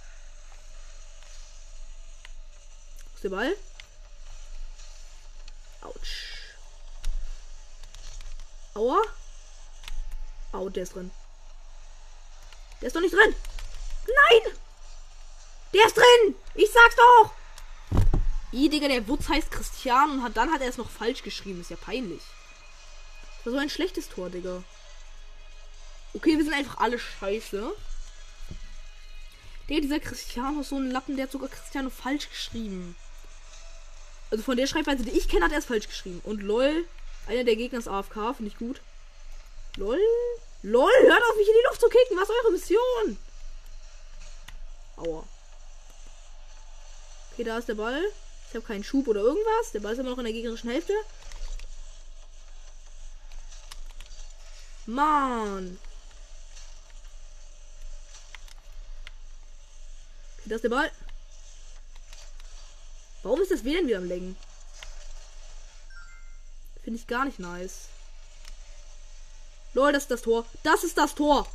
Wo 3.09 3.15
ist 3.15 3.23
der 3.23 3.29
Ball? 3.29 3.55
Autsch. 5.81 6.53
Aua. 8.75 9.01
Au, 10.51 10.69
der 10.69 10.83
ist 10.83 10.93
drin. 10.93 11.11
Der 12.81 12.87
ist 12.87 12.95
doch 12.95 13.01
nicht 13.01 13.13
drin. 13.13 13.35
Nein! 14.07 14.53
Der 15.73 15.85
ist 15.85 15.97
drin! 15.97 16.35
Ich 16.55 16.71
sag's 16.71 16.95
doch! 16.95 17.38
I, 18.51 18.69
Digga, 18.69 18.87
der 18.87 19.07
Wutz 19.07 19.29
heißt 19.29 19.51
Christian 19.51 20.11
und 20.11 20.23
hat, 20.23 20.35
dann 20.35 20.51
hat 20.51 20.61
er 20.61 20.69
es 20.69 20.77
noch 20.77 20.89
falsch 20.89 21.23
geschrieben. 21.23 21.61
Ist 21.61 21.69
ja 21.69 21.77
peinlich. 21.77 22.21
Das 23.37 23.45
war 23.45 23.53
so 23.53 23.59
ein 23.59 23.69
schlechtes 23.69 24.09
Tor, 24.09 24.29
Digga. 24.29 24.63
Okay, 26.13 26.37
wir 26.37 26.43
sind 26.43 26.53
einfach 26.53 26.79
alle 26.79 26.97
scheiße. 26.97 27.71
Digga, 29.69 29.81
dieser 29.81 29.99
Cristiano 29.99 30.61
ist 30.61 30.69
so 30.69 30.77
ein 30.77 30.89
Lappen, 30.89 31.15
der 31.15 31.25
hat 31.25 31.31
sogar 31.31 31.49
Cristiano 31.49 31.89
falsch 31.91 32.27
geschrieben. 32.29 32.95
Also 34.31 34.43
von 34.43 34.57
der 34.57 34.67
Schreibweise, 34.67 35.03
die 35.03 35.11
ich 35.11 35.27
kenne, 35.27 35.45
hat 35.45 35.51
er 35.51 35.59
es 35.59 35.65
falsch 35.65 35.87
geschrieben. 35.87 36.21
Und 36.23 36.41
lol, 36.41 36.85
einer 37.27 37.43
der 37.43 37.55
Gegner 37.55 37.79
ist 37.79 37.87
AFK, 37.87 38.35
finde 38.35 38.47
ich 38.47 38.57
gut. 38.57 38.81
Lol. 39.75 39.99
Lol, 40.61 40.91
hört 41.03 41.23
auf 41.23 41.37
mich 41.37 41.47
in 41.47 41.53
die 41.53 41.67
Luft 41.67 41.81
zu 41.81 41.87
kicken. 41.87 42.17
Was 42.17 42.29
ist 42.29 42.35
eure 42.43 42.51
Mission? 42.51 43.17
Aua. 44.97 45.23
Okay, 47.31 47.43
da 47.43 47.57
ist 47.57 47.69
der 47.69 47.75
Ball. 47.75 48.03
Ich 48.49 48.55
habe 48.55 48.65
keinen 48.65 48.83
Schub 48.83 49.07
oder 49.07 49.21
irgendwas. 49.21 49.71
Der 49.73 49.79
Ball 49.79 49.93
ist 49.93 49.99
immer 49.99 50.09
noch 50.09 50.17
in 50.17 50.25
der 50.25 50.33
gegnerischen 50.33 50.71
Hälfte. 50.71 50.93
Mann. 54.87 55.79
Das 60.45 60.55
ist 60.55 60.63
der 60.63 60.69
Ball. 60.69 60.91
Warum 63.21 63.39
ist 63.41 63.51
das 63.51 63.63
WLAN 63.63 63.85
wieder 63.85 63.97
am 63.97 64.07
Lenken? 64.07 64.35
Finde 66.83 66.99
ich 66.99 67.05
gar 67.05 67.25
nicht 67.25 67.37
nice. 67.37 67.89
Lol, 69.75 69.93
das 69.93 70.03
ist 70.03 70.11
das 70.11 70.23
Tor. 70.23 70.45
Das 70.63 70.83
ist 70.83 70.97
das 70.97 71.13
Tor. 71.13 71.47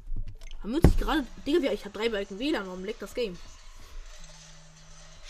Haben 0.62 0.72
wir 0.72 0.84
uns 0.84 0.98
gerade. 0.98 1.26
Digga, 1.46 1.72
ich 1.72 1.86
hab 1.86 1.94
drei 1.94 2.10
Balken 2.10 2.40
WLAN, 2.40 2.66
warum 2.66 2.86
leckt 2.86 3.02
das 3.02 3.14
Game? 3.14 3.38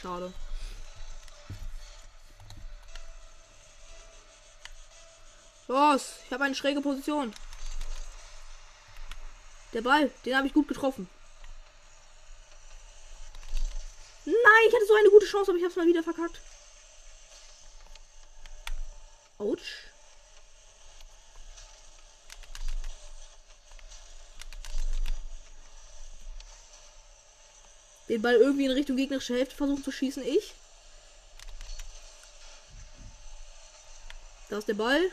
Schade. 0.01 0.33
Los, 5.67 6.13
ich 6.25 6.31
habe 6.31 6.43
eine 6.43 6.55
schräge 6.55 6.81
Position. 6.81 7.33
Der 9.73 9.81
Ball, 9.81 10.11
den 10.23 10.37
habe 10.37 10.47
ich 10.47 10.53
gut 10.53 10.67
getroffen. 10.67 11.09
Nein, 14.25 14.35
ich 14.67 14.73
hatte 14.73 14.85
so 14.87 14.95
eine 14.95 15.09
gute 15.09 15.25
Chance, 15.25 15.51
aber 15.51 15.57
ich 15.57 15.63
habe 15.63 15.71
es 15.71 15.75
mal 15.75 15.87
wieder 15.87 16.03
verkackt. 16.03 16.39
Autsch. 19.37 19.89
Den 28.07 28.21
Ball 28.21 28.35
irgendwie 28.35 28.65
in 28.65 28.71
Richtung 28.71 28.97
gegnerische 28.97 29.35
Hälfte 29.35 29.55
versuchen 29.55 29.83
zu 29.83 29.91
schießen, 29.91 30.23
ich. 30.23 30.53
Da 34.49 34.59
ist 34.59 34.67
der 34.67 34.75
Ball. 34.75 35.11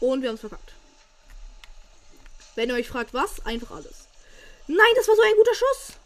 Und 0.00 0.20
wir 0.20 0.28
haben 0.28 0.34
es 0.34 0.40
verkackt. 0.40 0.72
Wenn 2.56 2.68
ihr 2.68 2.74
euch 2.74 2.88
fragt, 2.88 3.14
was, 3.14 3.44
einfach 3.46 3.70
alles. 3.70 4.08
Nein, 4.66 4.92
das 4.96 5.06
war 5.06 5.14
so 5.14 5.22
ein 5.22 5.36
guter 5.36 5.54
Schuss. 5.54 5.96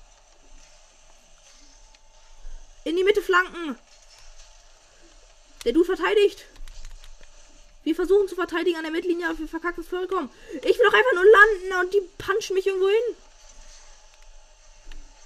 In 2.85 2.97
die 2.97 3.05
Mitte 3.05 3.23
flanken. 3.23 3.79
Der 5.65 5.73
Dude 5.73 5.87
verteidigt. 5.87 6.45
Wir 7.87 7.95
versuchen 7.95 8.27
zu 8.27 8.35
verteidigen 8.35 8.79
an 8.79 8.83
der 8.83 8.91
Mittellinie, 8.91 9.29
aber 9.29 9.39
wir 9.39 9.47
verkacken 9.47 9.81
es 9.81 9.89
vollkommen. 9.89 10.29
Ich 10.55 10.77
will 10.77 10.87
doch 10.87 10.93
einfach 10.93 11.13
nur 11.15 11.25
landen 11.25 11.87
und 11.87 11.95
die 11.95 12.01
punchen 12.19 12.55
mich 12.55 12.67
irgendwo 12.67 12.89
hin. 12.89 13.17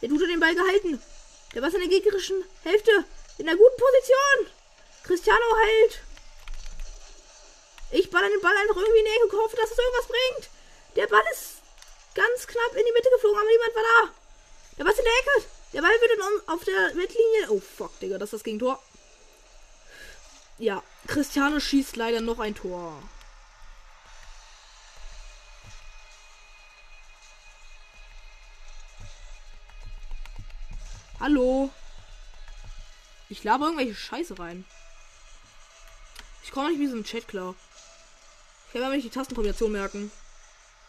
Der 0.02 0.10
Dude 0.10 0.24
hat 0.24 0.30
den 0.30 0.40
Ball 0.40 0.54
gehalten. 0.54 1.02
Der 1.54 1.62
war 1.62 1.72
in 1.72 1.80
der 1.80 1.88
gegnerischen 1.88 2.44
Hälfte. 2.62 2.90
In 3.38 3.48
einer 3.48 3.56
guten 3.56 3.80
Position. 3.80 4.52
Cristiano 5.04 5.56
hält. 5.56 6.02
Ich 7.92 8.10
baller 8.10 8.28
den 8.28 8.42
Ball 8.42 8.54
einfach 8.54 8.76
irgendwie 8.76 9.04
näher 9.04 9.28
gehofft, 9.30 9.56
dass 9.56 9.70
es 9.70 9.78
irgendwas 9.78 10.08
bringt. 10.08 10.50
Der 10.96 11.06
Ball 11.06 11.24
ist 11.32 11.62
ganz 12.14 12.46
knapp 12.46 12.76
in 12.76 12.84
die 12.84 12.92
Mitte 12.92 13.08
geflogen, 13.08 13.38
aber 13.38 13.48
niemand 13.48 13.74
war 13.74 13.82
da. 13.82 14.12
Der 14.76 14.86
ist 14.86 14.98
in 14.98 15.04
der 15.06 15.18
Ecke. 15.18 15.48
Der 15.72 15.80
Ball 15.80 15.98
wird 15.98 16.20
dann 16.20 16.54
auf 16.54 16.64
der 16.64 16.94
Mittellinie. 16.94 17.46
Oh 17.48 17.60
fuck, 17.60 17.98
Digga, 18.00 18.18
das 18.18 18.26
ist 18.26 18.34
das 18.34 18.44
Gegentor. 18.44 18.82
Ja, 20.58 20.82
Cristiano 21.06 21.58
schießt 21.58 21.96
leider 21.96 22.20
noch 22.20 22.38
ein 22.38 22.54
Tor. 22.54 23.02
Hallo. 31.20 31.70
Ich 33.28 33.44
laber 33.44 33.66
irgendwelche 33.66 33.94
Scheiße 33.94 34.38
rein. 34.38 34.64
Ich 36.42 36.50
komme 36.50 36.70
nicht 36.76 36.90
so 36.90 36.96
ein 36.96 37.04
Chat 37.04 37.28
klar. 37.28 37.54
Ich 38.66 38.72
kann 38.72 38.82
mir 38.82 38.96
nicht 38.96 39.04
die 39.04 39.10
Tastenkombination 39.10 39.70
merken. 39.70 40.10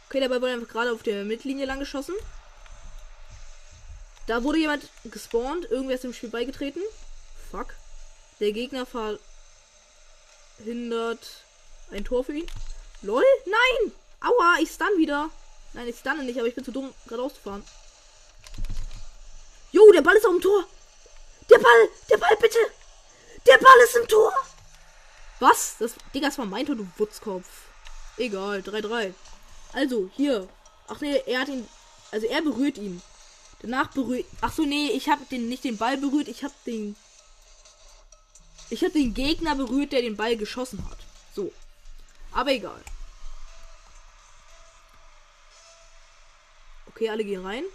Okay, 0.07 0.19
dabei 0.19 0.41
wurde 0.41 0.53
einfach 0.53 0.67
gerade 0.67 0.91
auf 0.91 1.03
der 1.03 1.23
Mittellinie 1.25 1.65
lang 1.65 1.79
geschossen. 1.79 2.15
Da 4.27 4.43
wurde 4.43 4.59
jemand 4.59 4.87
gespawnt. 5.03 5.69
Irgendwer 5.69 5.95
ist 5.95 6.05
im 6.05 6.13
Spiel 6.13 6.29
beigetreten. 6.29 6.81
Fuck. 7.51 7.75
Der 8.39 8.53
Gegner 8.53 8.85
verhindert 10.61 11.43
ein 11.91 12.05
Tor 12.05 12.23
für 12.23 12.33
ihn. 12.33 12.47
LOL? 13.01 13.23
Nein! 13.45 13.91
Aua, 14.21 14.57
ich 14.59 14.69
stun 14.69 14.97
wieder. 14.97 15.29
Nein, 15.73 15.87
ich 15.87 15.97
stunne 15.97 16.23
nicht, 16.23 16.37
aber 16.37 16.47
ich 16.47 16.55
bin 16.55 16.63
zu 16.63 16.71
dumm, 16.71 16.93
gerade 17.07 17.23
auszufahren. 17.23 17.63
Jo, 19.71 19.91
der 19.91 20.01
Ball 20.01 20.15
ist 20.15 20.25
auf 20.25 20.33
dem 20.33 20.41
Tor. 20.41 20.65
Der 21.49 21.57
Ball, 21.57 21.89
der 22.09 22.17
Ball, 22.17 22.35
bitte. 22.39 22.59
Der 23.47 23.57
Ball 23.57 23.77
ist 23.83 23.95
im 23.95 24.07
Tor. 24.07 24.33
Was? 25.39 25.77
Das, 25.79 25.93
Digga, 26.13 26.27
das 26.27 26.37
war 26.37 26.45
mein 26.45 26.65
Tor, 26.65 26.75
du 26.75 26.87
Wutzkopf. 26.97 27.47
Egal, 28.17 28.59
3-3. 28.59 29.13
Also, 29.73 30.09
hier. 30.15 30.47
Ach 30.87 30.99
nee, 31.01 31.21
er 31.25 31.41
hat 31.41 31.47
ihn. 31.47 31.67
Also 32.11 32.27
er 32.27 32.41
berührt 32.41 32.77
ihn. 32.77 33.01
Danach 33.61 33.91
berührt. 33.91 34.25
Ach 34.41 34.51
so, 34.51 34.63
nee, 34.63 34.89
ich 34.89 35.09
habe 35.09 35.23
den 35.31 35.47
nicht 35.47 35.63
den 35.63 35.77
Ball 35.77 35.97
berührt, 35.97 36.27
ich 36.27 36.43
habe 36.43 36.53
den. 36.65 36.95
Ich 38.71 38.83
habe 38.83 38.93
den 38.93 39.13
Gegner 39.13 39.53
berührt, 39.55 39.91
der 39.91 40.01
den 40.01 40.15
Ball 40.15 40.37
geschossen 40.37 40.83
hat. 40.89 40.97
So. 41.35 41.51
Aber 42.31 42.51
egal. 42.51 42.81
Okay, 46.87 47.09
alle 47.09 47.25
gehen 47.25 47.45
rein. 47.45 47.65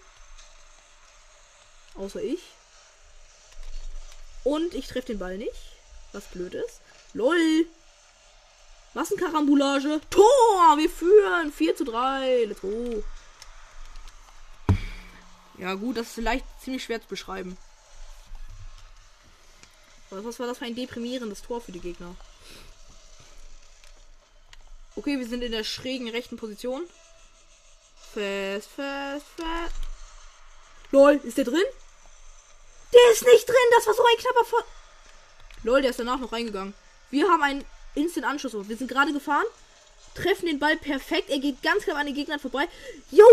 Außer 1.97 2.23
ich. 2.23 2.41
Und 4.43 4.73
ich 4.73 4.87
treffe 4.87 5.09
den 5.09 5.19
Ball 5.19 5.37
nicht. 5.37 5.77
Was 6.13 6.25
blöd 6.29 6.55
ist. 6.55 6.81
LOL. 7.13 7.67
Massenkarambolage. 8.95 10.01
Tor! 10.09 10.79
Wir 10.79 10.89
führen. 10.89 11.53
4 11.53 11.77
zu 11.77 11.85
3. 11.85 12.47
Let's 12.47 12.63
go. 12.63 13.05
Ja, 15.59 15.75
gut, 15.75 15.99
das 15.99 16.07
ist 16.07 16.15
vielleicht 16.15 16.47
ziemlich 16.63 16.85
schwer 16.85 17.03
zu 17.03 17.09
beschreiben. 17.09 17.59
Was 20.11 20.39
war 20.39 20.47
das 20.47 20.59
für 20.59 20.65
ein 20.65 20.77
deprimierendes 20.77 21.43
Tor 21.43 21.61
für 21.61 21.73
die 21.73 21.81
Gegner? 21.81 22.15
Okay, 24.95 25.19
wir 25.19 25.27
sind 25.27 25.43
in 25.43 25.53
der 25.53 25.65
schrägen 25.65 26.09
rechten 26.09 26.37
Position. 26.37 26.83
Fest, 28.13 28.69
fest, 28.75 29.27
fest. 29.37 29.75
Lol, 30.91 31.21
ist 31.25 31.37
der 31.37 31.45
drin? 31.45 31.65
Der 32.95 33.13
ist 33.13 33.25
nicht 33.25 33.49
drin, 33.49 33.57
das 33.77 33.87
war 33.87 33.95
so 33.95 34.03
ein 34.03 34.17
knapper 34.19 34.45
Ver 34.45 34.65
Lol, 35.65 35.83
der 35.83 35.91
ist 35.91 35.99
danach 35.99 36.21
noch 36.21 36.33
reingegangen. 36.33 36.73
Wir 37.11 37.29
haben 37.29 37.43
einen 37.43 37.65
Instant 37.95 38.27
Anschluss. 38.27 38.69
Wir 38.69 38.77
sind 38.77 38.89
gerade 38.89 39.13
gefahren, 39.13 39.47
treffen 40.15 40.47
den 40.47 40.59
Ball 40.59 40.77
perfekt. 40.77 41.29
Er 41.29 41.41
geht 41.41 41.63
ganz 41.63 41.85
knapp 41.85 41.99
an 41.99 42.07
den 42.07 42.15
Gegnern 42.15 42.39
vorbei. 42.39 42.69
Yo, 43.11 43.25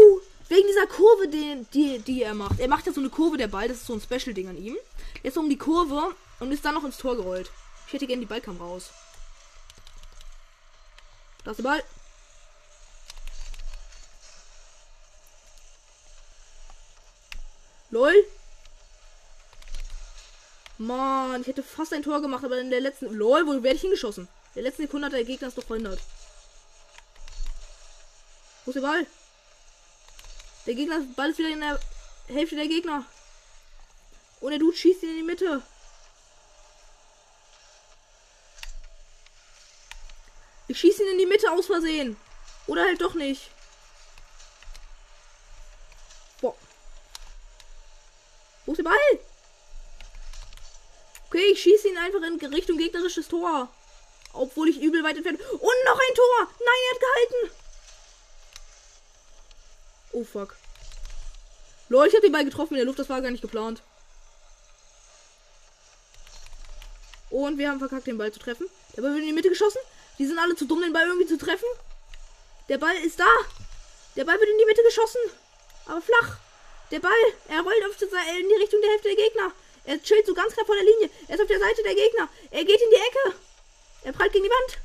wegen 0.50 0.68
dieser 0.68 0.88
Kurve, 0.88 1.28
die, 1.28 1.66
die, 1.74 2.00
die 2.00 2.24
er 2.24 2.34
macht. 2.34 2.60
Er 2.60 2.68
macht 2.68 2.88
ja 2.88 2.94
so 2.94 3.00
eine 3.00 3.10
Kurve, 3.10 3.38
der 3.38 3.48
Ball. 3.48 3.68
Das 3.68 3.78
ist 3.78 3.86
so 3.86 3.94
ein 3.94 4.02
Special-Ding 4.02 4.50
an 4.50 4.58
ihm. 4.58 4.78
Ist 5.22 5.38
um 5.38 5.50
die 5.50 5.58
Kurve 5.58 6.14
und 6.44 6.52
ist 6.52 6.66
dann 6.66 6.76
noch 6.76 6.84
ins 6.84 6.98
Tor 6.98 7.16
gerollt. 7.16 7.50
Ich 7.88 7.94
hätte 7.94 8.06
gerne 8.06 8.20
die 8.20 8.26
Ballkam 8.26 8.58
raus. 8.58 8.90
Da 11.46 11.52
ist 11.52 11.58
der 11.58 11.64
Ball. 11.64 11.84
LOL. 17.92 18.14
Mann, 20.80 21.42
ich 21.42 21.48
hätte 21.48 21.64
fast 21.64 21.94
ein 21.94 22.04
Tor 22.04 22.22
gemacht, 22.22 22.44
aber 22.44 22.60
in 22.60 22.70
der 22.70 22.82
letzten. 22.82 23.14
LOL, 23.14 23.48
wo 23.48 23.64
werde 23.64 23.76
ich 23.76 23.82
hingeschossen? 23.82 24.28
Der 24.54 24.64
letzten 24.64 24.82
Sekunde 24.82 25.06
hat 25.06 25.14
der 25.14 25.24
Gegner 25.24 25.48
es 25.48 25.56
doch 25.56 25.64
verhindert. 25.64 26.02
Wo 28.66 28.72
ist 28.72 28.76
der 28.76 28.82
Ball? 28.82 29.08
Der 30.66 30.76
Gegner, 30.76 31.02
Ball 31.16 31.30
ist 31.30 31.38
wieder 31.38 31.50
in 31.50 31.62
der 31.62 31.80
Hälfte 32.28 32.58
der 32.58 32.68
Gegner. 32.68 33.06
Und 34.42 34.52
der 34.52 34.60
Dude 34.60 34.76
schießt 34.76 35.04
ihn 35.04 35.10
in 35.10 35.16
die 35.18 35.24
Mitte. 35.24 35.64
Ich 40.74 40.80
schieße 40.80 41.04
ihn 41.04 41.12
in 41.12 41.18
die 41.20 41.28
Mitte 41.28 41.52
aus 41.52 41.68
Versehen. 41.68 42.18
Oder 42.66 42.82
halt 42.82 43.00
doch 43.00 43.14
nicht. 43.14 43.52
Boah. 46.42 46.56
Wo 48.66 48.72
ist 48.72 48.80
der 48.80 48.84
Ball? 48.86 49.20
Okay, 51.28 51.46
ich 51.52 51.62
schieße 51.62 51.90
ihn 51.90 51.98
einfach 52.00 52.24
in 52.24 52.44
Richtung 52.52 52.80
gegnerisches 52.80 53.28
Tor. 53.28 53.70
Obwohl 54.34 54.68
ich 54.68 54.82
übel 54.82 55.04
weit 55.04 55.16
entfernt. 55.16 55.40
Und 55.42 55.86
noch 55.86 56.00
ein 56.00 56.16
Tor! 56.16 56.48
Nein, 56.60 56.82
er 56.88 56.96
hat 56.96 57.02
gehalten! 57.02 57.56
Oh 60.14 60.24
fuck. 60.24 60.56
Lol, 61.90 62.08
ich 62.08 62.16
hab 62.16 62.22
den 62.22 62.32
Ball 62.32 62.46
getroffen 62.46 62.74
in 62.74 62.78
der 62.78 62.86
Luft, 62.86 62.98
das 62.98 63.10
war 63.10 63.22
gar 63.22 63.30
nicht 63.30 63.42
geplant. 63.42 63.84
Und 67.30 67.60
wir 67.60 67.70
haben 67.70 67.78
verkackt, 67.78 68.08
den 68.08 68.18
Ball 68.18 68.32
zu 68.32 68.40
treffen. 68.40 68.68
Der 68.96 69.04
Ball 69.04 69.12
wird 69.12 69.22
in 69.22 69.28
die 69.28 69.34
Mitte 69.34 69.50
geschossen. 69.50 69.80
Die 70.18 70.26
sind 70.26 70.40
alle 70.40 70.56
zu 70.56 70.66
dumm, 70.66 70.82
den 70.82 70.94
Ball 70.94 71.08
irgendwie 71.08 71.28
zu 71.28 71.38
treffen. 71.38 71.68
Der 72.70 72.78
Ball 72.78 72.96
ist 72.98 73.20
da. 73.20 73.30
Der 74.16 74.26
Ball 74.26 74.40
wird 74.40 74.50
in 74.50 74.58
die 74.58 74.66
Mitte 74.66 74.84
geschossen. 74.84 75.22
Aber 75.86 76.02
flach. 76.02 76.38
Der 76.92 77.00
Ball, 77.00 77.24
er 77.50 77.62
rollt 77.62 77.86
auf 77.86 77.98
die, 77.98 78.06
in 78.06 78.50
die 78.50 78.56
Richtung 78.56 78.82
der 78.82 78.92
Hälfte 78.92 79.10
der 79.10 79.18
Gegner. 79.18 79.52
Er 79.86 80.02
chillt 80.02 80.26
so 80.26 80.34
ganz 80.34 80.54
knapp 80.54 80.66
vor 80.66 80.76
der 80.76 80.86
Linie. 80.86 81.10
Er 81.28 81.36
ist 81.36 81.42
auf 81.42 81.48
der 81.48 81.60
Seite 81.60 81.84
der 81.84 81.96
Gegner. 81.96 82.30
Er 82.52 82.64
geht 82.64 82.82
in 82.82 82.90
die 82.90 82.96
Ecke. 82.96 83.36
Er 84.04 84.14
prallt 84.14 84.32
gegen 84.32 84.46
die 84.46 84.50
Wand. 84.50 84.80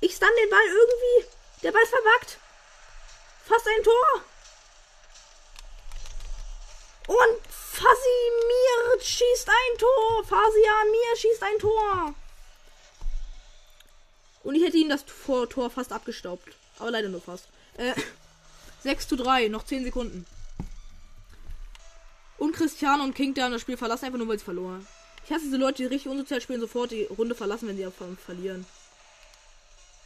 Ich 0.00 0.16
stun 0.16 0.28
den 0.36 0.50
Ball 0.50 0.66
irgendwie. 0.66 1.30
Der 1.62 1.72
Ball 1.72 1.82
ist 1.82 1.90
verbuggt. 1.90 2.38
Fast 3.44 3.68
ein 3.68 3.82
Tor. 3.82 4.24
Und 7.06 7.40
Fasimir 7.48 9.00
schießt 9.00 9.48
ein 9.48 9.78
Tor. 9.78 10.24
Fasian 10.24 10.90
Mir 10.90 11.16
schießt 11.16 11.42
ein 11.42 11.58
Tor. 11.58 12.14
Und 14.44 14.54
ich 14.54 14.62
hätte 14.62 14.76
ihn 14.76 14.90
das 14.90 15.04
Tor 15.04 15.70
fast 15.70 15.92
abgestaubt. 15.92 16.48
Aber 16.78 16.90
leider 16.90 17.08
nur 17.08 17.20
fast. 17.20 17.46
Äh, 17.76 17.94
6 18.82 19.08
zu 19.08 19.16
3, 19.16 19.48
noch 19.48 19.64
10 19.64 19.84
Sekunden. 19.84 20.26
Und 22.38 22.54
Cristiano 22.54 23.02
und 23.02 23.14
King, 23.14 23.32
der 23.32 23.48
das 23.48 23.62
Spiel 23.62 23.76
verlassen, 23.76 24.04
einfach 24.04 24.18
nur 24.18 24.28
weil 24.28 24.38
sie 24.38 24.44
verloren. 24.44 24.86
Ich 25.24 25.32
hasse 25.32 25.44
diese 25.44 25.56
Leute, 25.56 25.78
die 25.78 25.86
richtig 25.86 26.10
unsozial 26.10 26.42
spielen, 26.42 26.60
sofort 26.60 26.90
die 26.90 27.04
Runde 27.04 27.34
verlassen, 27.34 27.66
wenn 27.68 27.76
sie 27.76 27.88
verlieren. 28.22 28.66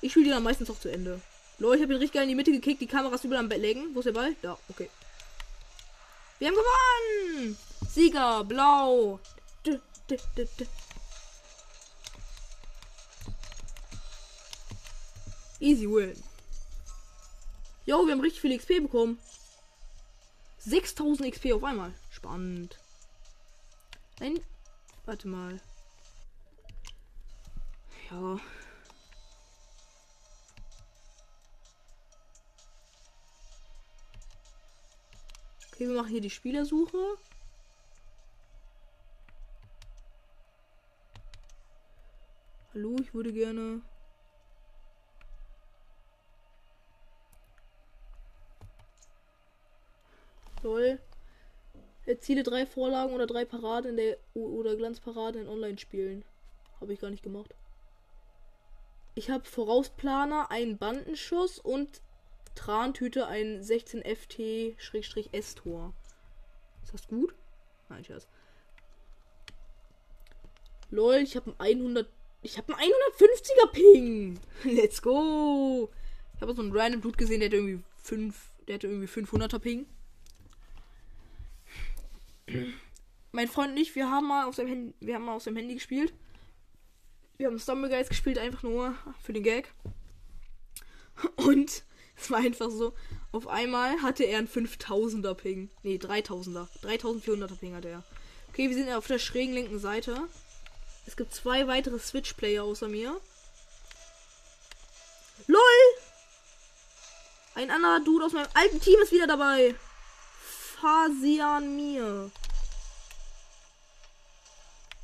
Ich 0.00 0.12
spiele 0.12 0.26
die 0.26 0.30
dann 0.30 0.44
meistens 0.44 0.70
auch 0.70 0.78
zu 0.78 0.88
Ende. 0.88 1.20
Leute, 1.58 1.78
ich 1.78 1.82
habe 1.82 1.94
ihn 1.94 1.98
richtig 1.98 2.14
geil 2.14 2.22
in 2.22 2.28
die 2.28 2.34
Mitte 2.36 2.52
gekickt, 2.52 2.80
die 2.80 2.86
Kameras 2.86 3.24
überall 3.24 3.40
am 3.40 3.48
Bett 3.48 3.60
legen. 3.60 3.92
Wo 3.94 3.98
ist 3.98 4.04
der 4.04 4.12
Ball? 4.12 4.36
Da, 4.42 4.56
okay. 4.68 4.88
Wir 6.38 6.48
haben 6.48 6.54
gewonnen! 6.54 7.58
Sieger, 7.90 8.44
blau. 8.44 9.18
D 9.66 9.80
-d 10.08 10.20
-d 10.36 10.66
Easy 15.60 15.86
win. 15.88 16.22
Jo, 17.84 18.06
wir 18.06 18.12
haben 18.12 18.20
richtig 18.20 18.40
viel 18.40 18.56
XP 18.56 18.82
bekommen. 18.82 19.18
6000 20.58 21.32
XP 21.32 21.52
auf 21.52 21.64
einmal. 21.64 21.94
Spannend. 22.10 22.78
Nein. 24.20 24.40
Warte 25.06 25.26
mal. 25.26 25.60
Ja. 28.10 28.38
Okay, 35.72 35.88
wir 35.88 35.94
machen 35.94 36.08
hier 36.10 36.20
die 36.20 36.30
Spielersuche. 36.30 36.98
Hallo, 42.74 42.96
ich 43.00 43.14
würde 43.14 43.32
gerne. 43.32 43.80
Lol. 50.62 50.98
Erziele 52.06 52.42
drei 52.42 52.64
Vorlagen 52.64 53.12
oder 53.12 53.26
drei 53.26 53.44
Paraden 53.44 53.90
in 53.90 53.96
der 53.96 54.16
oder 54.34 54.76
Glanzparaden 54.76 55.42
in 55.42 55.48
Online-Spielen. 55.48 56.24
Habe 56.80 56.92
ich 56.92 57.00
gar 57.00 57.10
nicht 57.10 57.22
gemacht. 57.22 57.54
Ich 59.14 59.30
habe 59.30 59.44
Vorausplaner, 59.44 60.50
einen 60.50 60.78
Bandenschuss 60.78 61.58
und 61.58 62.00
Trantüte 62.54 63.26
ein 63.26 63.62
16 63.62 64.02
FT-S-Tor. 64.02 65.92
Ist 66.82 66.94
das 66.94 67.08
gut? 67.08 67.34
Nein, 67.88 68.04
Scherz. 68.04 68.26
Lol, 70.90 71.16
ich 71.16 71.36
habe 71.36 71.54
einen 71.58 71.82
100. 71.82 72.08
Ich 72.42 72.56
habe 72.56 72.74
einen 72.74 72.92
150er 72.92 73.72
Ping. 73.72 74.40
Let's 74.64 75.02
go. 75.02 75.90
Ich 76.34 76.40
habe 76.40 76.54
so 76.54 76.62
einen 76.62 76.74
random 76.74 77.00
Dude 77.00 77.16
gesehen, 77.16 77.40
der 77.40 77.48
hat 77.48 77.54
irgendwie 77.54 77.82
5. 78.02 78.50
Der 78.66 78.76
hatte 78.76 78.86
irgendwie 78.86 79.08
500er 79.08 79.58
Ping. 79.58 79.86
Mein 83.32 83.48
Freund 83.48 83.72
und 83.72 83.76
ich, 83.76 83.94
wir 83.94 84.10
haben 84.10 84.26
mal 84.26 84.46
auf 84.46 84.54
seinem 84.54 84.68
Handy, 84.68 84.94
wir 85.00 85.14
haben 85.14 85.24
mal 85.24 85.34
auf 85.34 85.42
seinem 85.42 85.56
Handy 85.56 85.74
gespielt. 85.74 86.12
Wir 87.36 87.46
haben 87.46 87.58
Stumbleguys 87.58 88.08
gespielt, 88.08 88.38
einfach 88.38 88.62
nur 88.62 88.94
für 89.22 89.32
den 89.32 89.42
Gag. 89.42 89.72
Und 91.36 91.84
es 92.16 92.30
war 92.30 92.38
einfach 92.38 92.70
so, 92.70 92.94
auf 93.30 93.46
einmal 93.46 94.02
hatte 94.02 94.24
er 94.24 94.38
einen 94.38 94.48
5000er 94.48 95.34
Ping. 95.34 95.70
Nee, 95.82 95.96
3000er. 95.96 96.66
3400er 96.82 97.56
Ping 97.56 97.74
hatte 97.74 97.88
er. 97.88 98.04
Okay, 98.48 98.68
wir 98.68 98.76
sind 98.76 98.90
auf 98.90 99.06
der 99.06 99.18
schrägen 99.18 99.54
linken 99.54 99.78
Seite. 99.78 100.28
Es 101.06 101.16
gibt 101.16 101.32
zwei 101.32 101.66
weitere 101.66 101.98
Switch-Player 101.98 102.64
außer 102.64 102.88
mir. 102.88 103.20
LOL! 105.46 105.60
Ein 107.54 107.70
anderer 107.70 108.00
Dude 108.00 108.24
aus 108.26 108.32
meinem 108.32 108.48
alten 108.54 108.80
Team 108.80 109.00
ist 109.02 109.12
wieder 109.12 109.26
dabei. 109.26 109.74
Fasian 110.80 111.76
mir. 111.76 112.30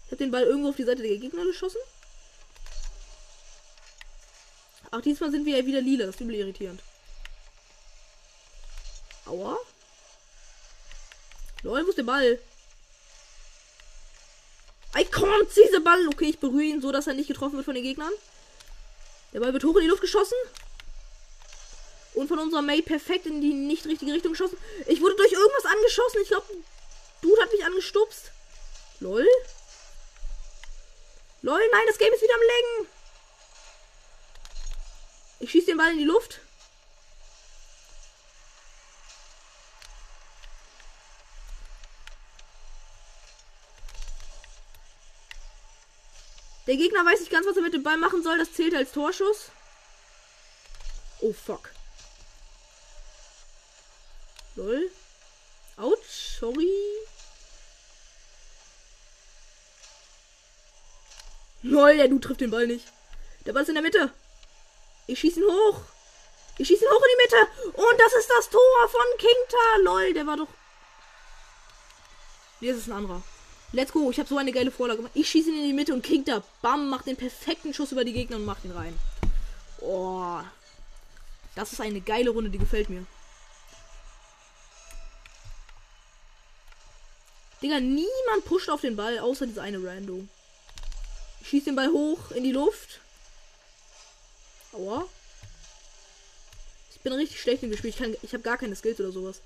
Ich 0.05 0.13
habe 0.13 0.17
den 0.17 0.31
Ball 0.31 0.45
irgendwo 0.45 0.69
auf 0.71 0.77
die 0.77 0.85
Seite 0.85 1.03
der 1.03 1.17
Gegner 1.19 1.45
geschossen. 1.45 1.81
Auch 4.91 5.01
diesmal 5.01 5.31
sind 5.31 5.45
wir 5.45 5.59
ja 5.59 5.67
wieder 5.67 5.81
lila. 5.81 6.07
Das 6.07 6.15
ist 6.15 6.21
übel 6.21 6.37
irritierend. 6.37 6.81
Aua. 9.27 9.57
Lol, 11.63 11.85
wo 11.85 11.89
ist 11.89 11.99
der 11.99 12.05
Ball? 12.05 12.39
Ey, 14.95 15.05
kommt 15.07 15.49
dieser 15.57 15.81
Ball. 15.81 16.07
Okay, 16.09 16.27
ich 16.27 16.39
berühre 16.39 16.63
ihn 16.63 16.81
so, 16.83 16.93
dass 16.93 17.09
er 17.09 17.15
nicht 17.15 17.27
getroffen 17.27 17.57
wird 17.57 17.65
von 17.65 17.75
den 17.75 17.83
Gegnern. 17.83 18.13
Der 19.33 19.41
Ball 19.41 19.53
wird 19.53 19.65
hoch 19.65 19.75
in 19.77 19.83
die 19.83 19.89
Luft 19.89 20.03
geschossen. 20.03 20.37
Und 22.14 22.29
von 22.29 22.38
unserer 22.38 22.62
May 22.62 22.81
perfekt 22.81 23.27
in 23.27 23.40
die 23.40 23.53
nicht 23.53 23.87
richtige 23.87 24.12
Richtung 24.12 24.33
geschossen. 24.33 24.57
Ich 24.87 25.00
wurde 25.00 25.16
durch 25.16 25.33
irgendwas 25.33 25.64
angeschossen. 25.64 26.20
Ich 26.22 26.29
glaube, 26.29 26.46
Dude 27.20 27.42
hat 27.42 27.53
mich 27.53 27.64
angestupst. 27.64 28.31
Lol. 29.00 29.27
Lol, 31.42 31.61
nein, 31.72 31.85
das 31.88 31.98
Game 31.98 32.12
ist 32.12 32.22
wieder 32.22 32.35
am 32.35 32.40
Legen. 32.40 32.88
Ich 35.40 35.50
schieße 35.50 35.66
den 35.66 35.77
Ball 35.77 35.92
in 35.92 35.98
die 35.98 36.05
Luft. 36.05 36.40
Der 46.66 46.77
Gegner 46.77 47.05
weiß 47.05 47.20
nicht 47.20 47.31
ganz, 47.31 47.46
was 47.46 47.57
er 47.57 47.62
mit 47.62 47.74
dem 47.74 47.83
Ball 47.83 47.98
machen 47.98 48.22
soll. 48.22 48.38
Das 48.38 48.53
zählt 48.55 48.74
als 48.74 48.92
Torschuss. 48.92 49.50
Oh, 51.20 51.33
fuck. 51.33 51.74
Lol. 54.57 54.90
Autsch, 55.77 56.38
sorry. 56.38 56.71
Lol, 61.62 61.97
der 61.97 62.09
du 62.09 62.19
trifft 62.19 62.40
den 62.40 62.51
Ball 62.51 62.67
nicht. 62.67 62.87
Der 63.47 63.53
Ball 63.53 63.62
ist 63.62 63.69
in 63.69 63.75
der 63.75 63.83
Mitte. 63.83 64.12
Ich 65.07 65.19
schieße 65.19 65.40
ihn 65.40 65.47
hoch. 65.47 65.81
Ich 66.59 66.69
schieße 66.69 66.85
ihn 66.85 66.90
hoch 66.90 67.03
in 67.03 67.11
die 67.12 67.23
Mitte. 67.23 67.73
Und 67.73 68.01
das 68.01 68.12
ist 68.14 68.31
das 68.31 68.51
Tor 68.51 68.88
von 68.88 69.19
Kingta. 69.19 69.77
Lol, 69.83 70.14
der 70.14 70.27
war 70.27 70.37
doch. 70.37 70.49
Das 72.61 72.77
ist 72.77 72.87
ein 72.87 72.93
anderer. 72.93 73.23
Let's 73.73 73.93
go. 73.93 74.11
Ich 74.11 74.19
habe 74.19 74.29
so 74.29 74.38
eine 74.38 74.53
geile 74.53 74.71
Vorlage 74.71 74.99
gemacht. 74.99 75.17
Ich 75.17 75.29
schieße 75.29 75.51
ihn 75.51 75.57
in 75.57 75.64
die 75.64 75.73
Mitte 75.73 75.93
und 75.93 76.03
Kingta, 76.03 76.45
bam, 76.62 76.88
macht 76.88 77.07
den 77.07 77.17
perfekten 77.17 77.75
Schuss 77.75 77.93
über 77.93 78.05
die 78.05 78.12
Gegner 78.12 78.37
und 78.37 78.45
macht 78.45 78.64
ihn 78.64 78.71
rein. 78.71 78.99
Oh. 79.81 80.38
Das 81.57 81.73
ist 81.73 81.81
eine 81.81 82.01
geile 82.01 82.31
Runde, 82.31 82.51
die 82.51 82.59
gefällt 82.59 82.88
mir. 82.88 83.05
Digga, 87.62 87.81
niemand 87.81 88.45
pusht 88.45 88.69
auf 88.69 88.81
den 88.81 88.97
Ball, 88.97 89.19
außer 89.19 89.47
dieser 89.47 89.62
eine 89.62 89.83
Rando. 89.83 90.27
Ich 91.40 91.49
schieße 91.49 91.67
den 91.67 91.77
Ball 91.77 91.88
hoch 91.88 92.31
in 92.33 92.45
die 92.45 92.53
Luft. 92.53 93.01
Aua. 94.73 95.07
Ich 96.95 97.01
bin 97.01 97.12
richtig 97.12 97.40
schlecht 97.40 97.62
im 97.62 97.77
Spiel. 97.77 97.90
Ich, 97.90 97.99
kann, 97.99 98.17
ich 98.23 98.33
habe 98.33 98.43
gar 98.43 98.59
keine 98.59 98.77
Skills 98.77 99.01
oder 99.01 99.12
sowas. 99.12 99.40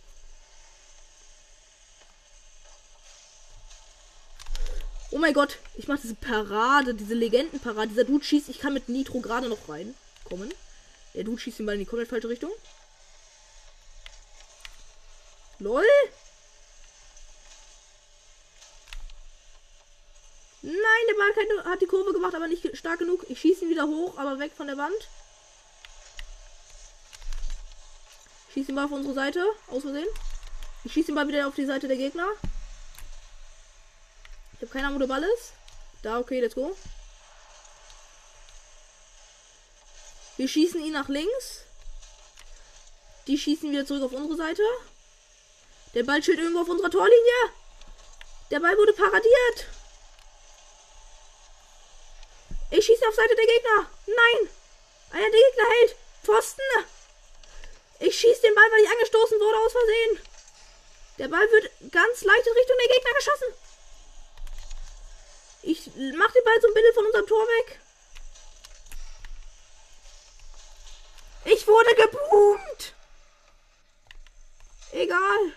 Oh 5.11 5.19
mein 5.19 5.33
Gott, 5.33 5.59
ich 5.77 5.89
mache 5.89 6.01
diese 6.03 6.15
Parade, 6.15 6.95
diese 6.95 7.15
Legendenparade. 7.15 7.89
Dieser 7.89 8.05
Dude 8.05 8.25
schießt, 8.25 8.49
ich 8.49 8.59
kann 8.59 8.75
mit 8.75 8.89
Nitro 8.89 9.21
gerade 9.21 9.49
noch 9.49 9.69
reinkommen. 9.69 10.53
Der 11.15 11.25
Dude 11.25 11.41
schießt 11.41 11.59
den 11.59 11.67
Ball 11.67 11.75
in 11.75 11.81
die 11.81 11.87
komplett 11.87 12.11
falsche 12.11 12.29
Richtung. 12.29 12.53
LOL. 15.59 15.83
Nein, 20.69 21.05
der 21.09 21.15
Ball 21.15 21.65
hat 21.65 21.81
die 21.81 21.87
Kurve 21.87 22.13
gemacht, 22.13 22.35
aber 22.35 22.47
nicht 22.47 22.77
stark 22.77 22.99
genug. 22.99 23.25
Ich 23.31 23.41
schieße 23.41 23.65
ihn 23.65 23.71
wieder 23.71 23.87
hoch, 23.87 24.19
aber 24.19 24.39
weg 24.39 24.53
von 24.55 24.67
der 24.67 24.77
Wand. 24.77 25.09
Schieße 28.53 28.71
ihn 28.71 28.75
mal 28.75 28.85
auf 28.85 28.93
unsere 28.93 29.15
Seite. 29.15 29.47
Aus 29.69 29.81
Versehen. 29.81 30.09
Ich 30.85 30.93
schieße 30.93 31.11
ihn 31.11 31.15
mal 31.15 31.27
wieder 31.27 31.49
auf 31.49 31.55
die 31.55 31.65
Seite 31.65 31.89
der 31.89 31.97
Gegner. 31.97 32.27
Ich 34.53 34.61
habe 34.61 34.71
keine 34.71 34.89
Ahnung, 34.89 34.97
wo 34.97 35.07
der 35.07 35.15
Ball 35.15 35.23
ist. 35.23 35.55
Da, 36.03 36.19
okay, 36.19 36.39
let's 36.39 36.55
go. 36.55 36.77
Wir 40.37 40.49
schießen 40.49 40.85
ihn 40.85 40.93
nach 40.93 41.09
links. 41.09 41.65
Die 43.27 43.39
schießen 43.39 43.71
wieder 43.71 43.87
zurück 43.87 44.03
auf 44.03 44.13
unsere 44.13 44.37
Seite. 44.37 44.63
Der 45.95 46.05
Ball 46.05 46.23
steht 46.23 46.39
irgendwo 46.39 46.61
auf 46.61 46.69
unserer 46.69 46.91
Torlinie. 46.91 47.53
Der 48.51 48.61
Ball 48.61 48.77
wurde 48.77 48.93
paradiert. 48.93 49.78
Ich 52.71 52.85
schieße 52.85 53.09
auf 53.09 53.15
Seite 53.15 53.35
der 53.35 53.47
Gegner. 53.47 53.91
Nein. 54.07 54.51
Einer 55.11 55.31
der 55.31 55.41
Gegner 55.41 55.69
hält. 55.81 55.97
Pfosten. 56.23 56.63
Ich 58.01 58.19
schieße 58.19 58.43
den 58.43 58.55
Ball, 58.55 58.71
weil 58.71 58.85
ich 58.85 58.91
angestoßen 58.91 59.41
wurde 59.41 59.59
aus 59.59 59.73
Versehen. 59.73 60.21
Der 61.19 61.29
Ball 61.29 61.51
wird 61.51 61.71
ganz 61.91 62.23
leicht 62.23 62.47
in 62.47 62.53
Richtung 62.53 62.77
der 62.79 62.95
Gegner 62.95 63.15
geschossen. 63.15 63.55
Ich 65.63 65.87
mach 66.17 66.33
den 66.33 66.45
Ball 66.45 66.61
so 66.61 66.69
ein 66.69 66.75
bisschen 66.75 66.95
von 66.95 67.07
unserem 67.07 67.27
Tor 67.27 67.47
weg. 67.47 67.81
Ich 71.47 71.67
wurde 71.67 71.95
geboomt. 71.95 72.95
Egal. 74.93 75.53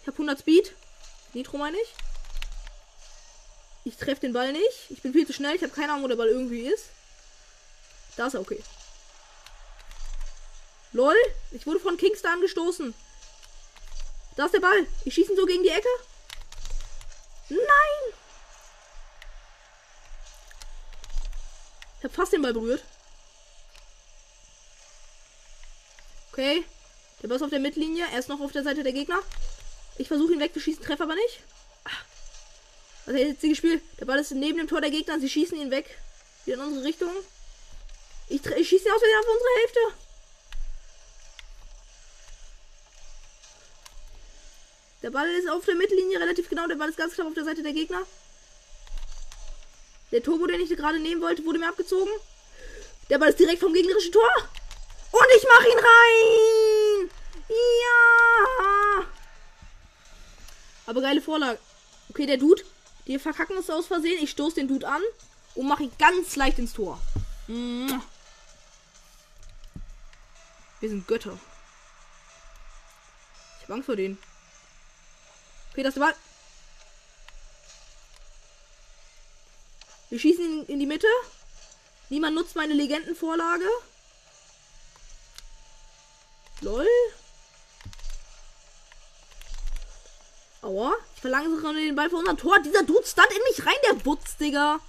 Ich 0.00 0.06
habe 0.06 0.12
100 0.12 0.38
Speed. 0.38 0.74
Nitro 1.34 1.58
meine 1.58 1.78
ich. 1.80 1.94
Ich 3.84 3.96
treffe 3.96 4.20
den 4.20 4.32
Ball 4.32 4.52
nicht. 4.52 4.90
Ich 4.90 5.02
bin 5.02 5.12
viel 5.12 5.26
zu 5.26 5.32
schnell. 5.32 5.56
Ich 5.56 5.62
habe 5.62 5.72
keine 5.72 5.92
Ahnung, 5.92 6.04
wo 6.04 6.08
der 6.08 6.16
Ball 6.16 6.28
irgendwie 6.28 6.66
ist. 6.66 6.86
Da 8.16 8.26
ist 8.26 8.34
er, 8.34 8.40
okay. 8.40 8.62
Lol. 10.92 11.14
Ich 11.52 11.66
wurde 11.66 11.80
von 11.80 11.96
Kingstar 11.96 12.32
angestoßen. 12.32 12.94
Da 14.36 14.44
ist 14.46 14.54
der 14.54 14.60
Ball. 14.60 14.86
Ich 15.04 15.14
schieße 15.14 15.32
ihn 15.32 15.36
so 15.36 15.46
gegen 15.46 15.62
die 15.62 15.70
Ecke. 15.70 15.88
Nein! 17.48 18.14
Ich 21.98 22.04
habe 22.04 22.14
fast 22.14 22.32
den 22.32 22.42
Ball 22.42 22.52
berührt. 22.52 22.82
Okay. 26.32 26.64
Der 27.22 27.28
Ball 27.28 27.36
ist 27.36 27.42
auf 27.42 27.50
der 27.50 27.60
Mittellinie. 27.60 28.06
Er 28.12 28.18
ist 28.18 28.28
noch 28.28 28.40
auf 28.40 28.52
der 28.52 28.62
Seite 28.62 28.82
der 28.82 28.92
Gegner. 28.92 29.18
Ich 29.98 30.08
versuche 30.08 30.32
ihn 30.32 30.40
wegzuschießen, 30.40 30.82
treffe 30.82 31.02
aber 31.02 31.14
nicht. 31.14 31.40
Jetzt 33.12 33.40
sie 33.40 33.48
gespielt. 33.48 33.82
Der 33.98 34.04
Ball 34.04 34.18
ist 34.18 34.30
neben 34.32 34.58
dem 34.58 34.68
Tor 34.68 34.80
der 34.80 34.90
Gegner. 34.90 35.18
Sie 35.18 35.28
schießen 35.28 35.58
ihn 35.58 35.70
weg. 35.70 35.98
Wieder 36.44 36.58
in 36.58 36.62
unsere 36.64 36.84
Richtung. 36.84 37.10
Ich, 38.28 38.44
ich 38.44 38.68
schieße 38.68 38.88
ihn 38.88 38.92
aus 38.92 39.02
auf 39.02 39.26
unsere 39.28 39.60
Hälfte. 39.60 39.80
Der 45.02 45.10
Ball 45.10 45.28
ist 45.30 45.48
auf 45.48 45.64
der 45.64 45.74
Mittellinie 45.74 46.20
relativ 46.20 46.48
genau. 46.48 46.66
Der 46.66 46.76
Ball 46.76 46.90
ist 46.90 46.98
ganz 46.98 47.14
klar 47.14 47.26
auf 47.26 47.34
der 47.34 47.44
Seite 47.44 47.62
der 47.62 47.72
Gegner. 47.72 48.06
Der 50.12 50.22
Turbo, 50.22 50.46
den 50.46 50.60
ich 50.60 50.68
gerade 50.70 50.98
nehmen 50.98 51.22
wollte, 51.22 51.44
wurde 51.44 51.58
mir 51.58 51.68
abgezogen. 51.68 52.12
Der 53.08 53.18
Ball 53.18 53.30
ist 53.30 53.38
direkt 53.38 53.60
vom 53.60 53.72
gegnerischen 53.72 54.12
Tor. 54.12 54.30
Und 55.12 55.26
ich 55.36 55.44
mache 55.44 55.68
ihn 55.68 55.78
rein. 55.78 57.10
Ja. 57.48 59.06
Aber 60.86 61.00
geile 61.00 61.20
Vorlage. 61.20 61.58
Okay, 62.10 62.26
der 62.26 62.36
Dude. 62.36 62.62
Die 63.06 63.18
verkacken 63.18 63.56
es 63.58 63.70
aus 63.70 63.86
Versehen. 63.86 64.22
Ich 64.22 64.30
stoße 64.30 64.56
den 64.56 64.68
Dude 64.68 64.86
an 64.86 65.02
und 65.54 65.66
mache 65.66 65.84
ihn 65.84 65.92
ganz 65.98 66.36
leicht 66.36 66.58
ins 66.58 66.72
Tor. 66.72 67.00
Wir 67.46 68.00
sind 70.80 71.06
Götter. 71.08 71.38
Ich 73.58 73.64
habe 73.64 73.74
Angst 73.74 73.86
vor 73.86 73.96
denen. 73.96 74.18
Okay, 75.72 75.82
das 75.82 75.98
war. 75.98 76.12
Wir 80.08 80.18
schießen 80.18 80.44
ihn 80.44 80.64
in 80.66 80.80
die 80.80 80.86
Mitte. 80.86 81.06
Niemand 82.08 82.34
nutzt 82.34 82.56
meine 82.56 82.74
Legendenvorlage. 82.74 83.68
Lol. 86.60 86.88
Aua. 90.62 90.94
Ich 91.14 91.20
verlangsache 91.20 91.74
den 91.74 91.94
Ball 91.96 92.10
vor 92.10 92.18
unserem 92.18 92.36
Tor. 92.36 92.58
Dieser 92.60 92.82
Dude 92.82 93.06
stand 93.06 93.30
in 93.30 93.42
mich 93.48 93.66
rein, 93.66 93.74
der 93.88 93.94
Butz, 93.94 94.36
Digga. 94.36 94.80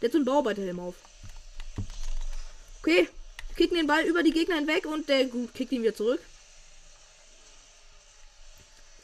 Der 0.00 0.08
hat 0.08 0.12
so 0.12 0.18
einen 0.18 0.24
Bauarbeiterhelm 0.24 0.80
auf. 0.80 0.94
Okay. 2.80 3.08
Kicken 3.56 3.76
den 3.76 3.86
Ball 3.86 4.04
über 4.04 4.22
die 4.22 4.32
Gegner 4.32 4.56
hinweg 4.56 4.86
und 4.86 5.08
der 5.08 5.26
gut 5.26 5.54
kickt 5.54 5.72
ihn 5.72 5.82
wieder 5.82 5.94
zurück. 5.94 6.20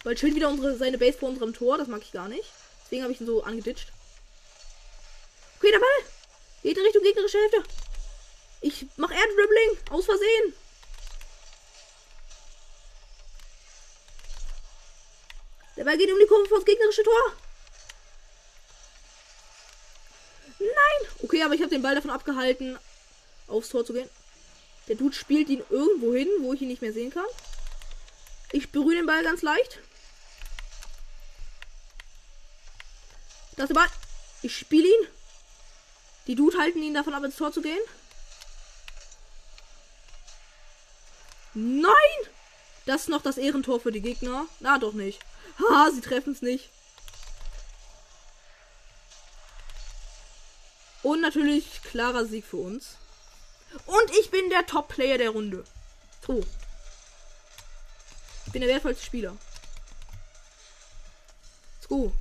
Weil 0.05 0.15
chillt 0.15 0.35
wieder 0.35 0.49
unsere, 0.49 0.77
seine 0.77 0.97
Base 0.97 1.19
vor 1.19 1.29
unserem 1.29 1.53
Tor. 1.53 1.77
Das 1.77 1.89
mag 1.89 2.03
ich 2.03 2.13
gar 2.13 2.29
nicht. 2.29 2.51
Deswegen 2.85 3.03
habe 3.03 3.13
ich 3.13 3.21
ihn 3.21 3.27
so 3.27 3.43
angeditscht. 3.43 3.93
Okay, 5.59 5.71
der 5.71 5.79
Ball. 5.79 6.13
Geht 6.63 6.79
in 6.79 6.85
Richtung 6.85 7.03
gegnerische 7.03 7.39
Hälfte. 7.39 7.63
Ich 8.63 8.87
mache 8.97 9.15
Air 9.15 9.27
Dribbling. 9.27 9.79
Aus 9.91 10.07
Versehen. 10.07 10.55
Der 15.79 15.85
Ball 15.85 15.97
geht 15.97 16.11
um 16.11 16.19
die 16.19 16.27
Kurve 16.27 16.49
vor 16.49 16.59
das 16.59 16.67
gegnerische 16.67 17.05
Tor. 17.05 17.33
Nein. 20.59 21.09
Okay, 21.23 21.41
aber 21.45 21.55
ich 21.55 21.61
habe 21.61 21.71
den 21.71 21.83
Ball 21.83 21.95
davon 21.95 22.11
abgehalten, 22.11 22.77
aufs 23.47 23.69
Tor 23.69 23.85
zu 23.85 23.93
gehen. 23.93 24.11
Der 24.89 24.97
Dude 24.97 25.15
spielt 25.15 25.49
ihn 25.49 25.63
irgendwo 25.71 26.13
hin, 26.13 26.29
wo 26.41 26.53
ich 26.53 26.63
ihn 26.63 26.69
nicht 26.69 26.83
mehr 26.83 26.93
sehen 26.93 27.13
kann. 27.13 27.27
Ich 28.51 28.73
berühre 28.73 28.97
den 28.97 29.07
Ball 29.07 29.23
ganz 29.23 29.43
leicht. 29.43 29.79
Das 33.57 33.65
ist 33.65 33.69
der 33.69 33.81
Ball. 33.81 33.89
Ich 34.43 34.57
spiele 34.57 34.89
ihn. 34.89 35.07
Die 36.27 36.35
Dude 36.35 36.59
halten 36.59 36.83
ihn 36.83 36.95
davon 36.95 37.15
ab, 37.15 37.23
ins 37.23 37.37
Tor 37.37 37.53
zu 37.53 37.63
gehen. 37.63 37.81
Nein! 41.55 41.93
Das 42.85 43.03
ist 43.03 43.09
noch 43.11 43.23
das 43.23 43.39
Ehrentor 43.39 43.79
für 43.79 43.93
die 43.93 44.01
Gegner. 44.01 44.47
Na, 44.59 44.79
doch 44.79 44.93
nicht. 44.93 45.21
Ha, 45.59 45.91
sie 45.93 46.01
treffen 46.01 46.33
es 46.33 46.43
nicht. 46.43 46.71
Und 51.03 51.21
natürlich 51.21 51.83
klarer 51.83 52.25
Sieg 52.25 52.45
für 52.45 52.59
uns. 52.59 52.97
Und 53.87 54.11
ich 54.21 54.31
bin 54.31 54.51
der 54.51 54.67
Top-Player 54.67 55.19
der 55.19 55.31
Runde. 55.31 55.65
So. 56.27 56.45
Ich 58.47 58.53
bin 58.53 58.63
der 58.63 58.71
wertvollste 58.71 59.05
Spieler. 59.05 59.37
Let's 61.77 61.89
go. 61.89 62.13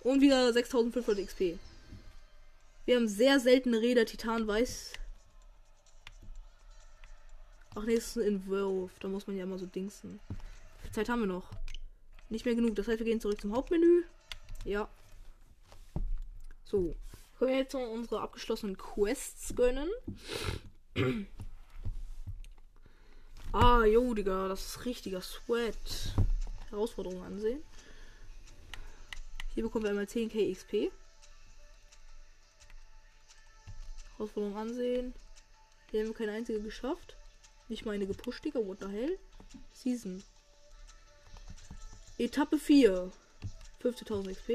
Und 0.00 0.20
wieder 0.20 0.52
6500 0.52 1.26
XP. 1.26 1.58
Wir 2.86 2.96
haben 2.96 3.08
sehr 3.08 3.38
seltene 3.38 3.80
Räder, 3.80 4.06
Titan 4.06 4.46
weiß. 4.46 4.92
Ach 7.74 7.84
nee, 7.84 7.94
ist 7.94 8.16
ein 8.16 8.22
Entwurf. 8.22 8.90
Da 9.00 9.08
muss 9.08 9.26
man 9.26 9.36
ja 9.36 9.44
immer 9.44 9.58
so 9.58 9.66
dingsen. 9.66 10.18
Wie 10.28 10.82
viel 10.82 10.92
Zeit 10.92 11.08
haben 11.08 11.20
wir 11.20 11.26
noch? 11.26 11.50
Nicht 12.28 12.44
mehr 12.44 12.54
genug. 12.54 12.74
Das 12.76 12.88
heißt, 12.88 12.98
wir 12.98 13.06
gehen 13.06 13.20
zurück 13.20 13.40
zum 13.40 13.54
Hauptmenü. 13.54 14.04
Ja. 14.64 14.88
So. 16.64 16.94
Können 17.38 17.52
wir 17.52 17.58
jetzt 17.58 17.74
noch 17.74 17.88
unsere 17.88 18.20
abgeschlossenen 18.20 18.76
Quests 18.76 19.54
gönnen? 19.54 19.88
ah, 23.52 23.84
jo, 23.84 24.14
Digga. 24.14 24.48
Das 24.48 24.66
ist 24.66 24.84
richtiger 24.84 25.20
Sweat. 25.20 26.14
Herausforderungen 26.70 27.22
ansehen. 27.24 27.62
Hier 29.54 29.64
bekommen 29.64 29.84
wir 29.84 29.90
einmal 29.90 30.04
10k 30.04 30.52
XP. 30.54 30.92
Herausforderung 34.16 34.56
ansehen. 34.56 35.14
Hier 35.90 36.00
haben 36.00 36.08
wir 36.08 36.14
keine 36.14 36.32
einzige 36.32 36.60
geschafft. 36.60 37.16
Nicht 37.70 37.86
meine 37.86 38.04
gepusht, 38.04 38.44
Digga. 38.44 38.58
What 38.58 38.80
the 38.80 38.88
hell? 38.88 39.16
Season. 39.72 40.24
Etappe 42.18 42.58
4. 42.58 43.12
15.000 43.80 44.34
XP. 44.34 44.50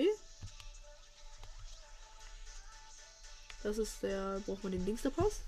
Das 3.64 3.78
ist 3.78 4.04
der. 4.04 4.42
Braucht 4.46 4.64
man 4.64 4.74
den 4.74 4.86
Linkster 4.86 5.12
Pass? 5.12 5.40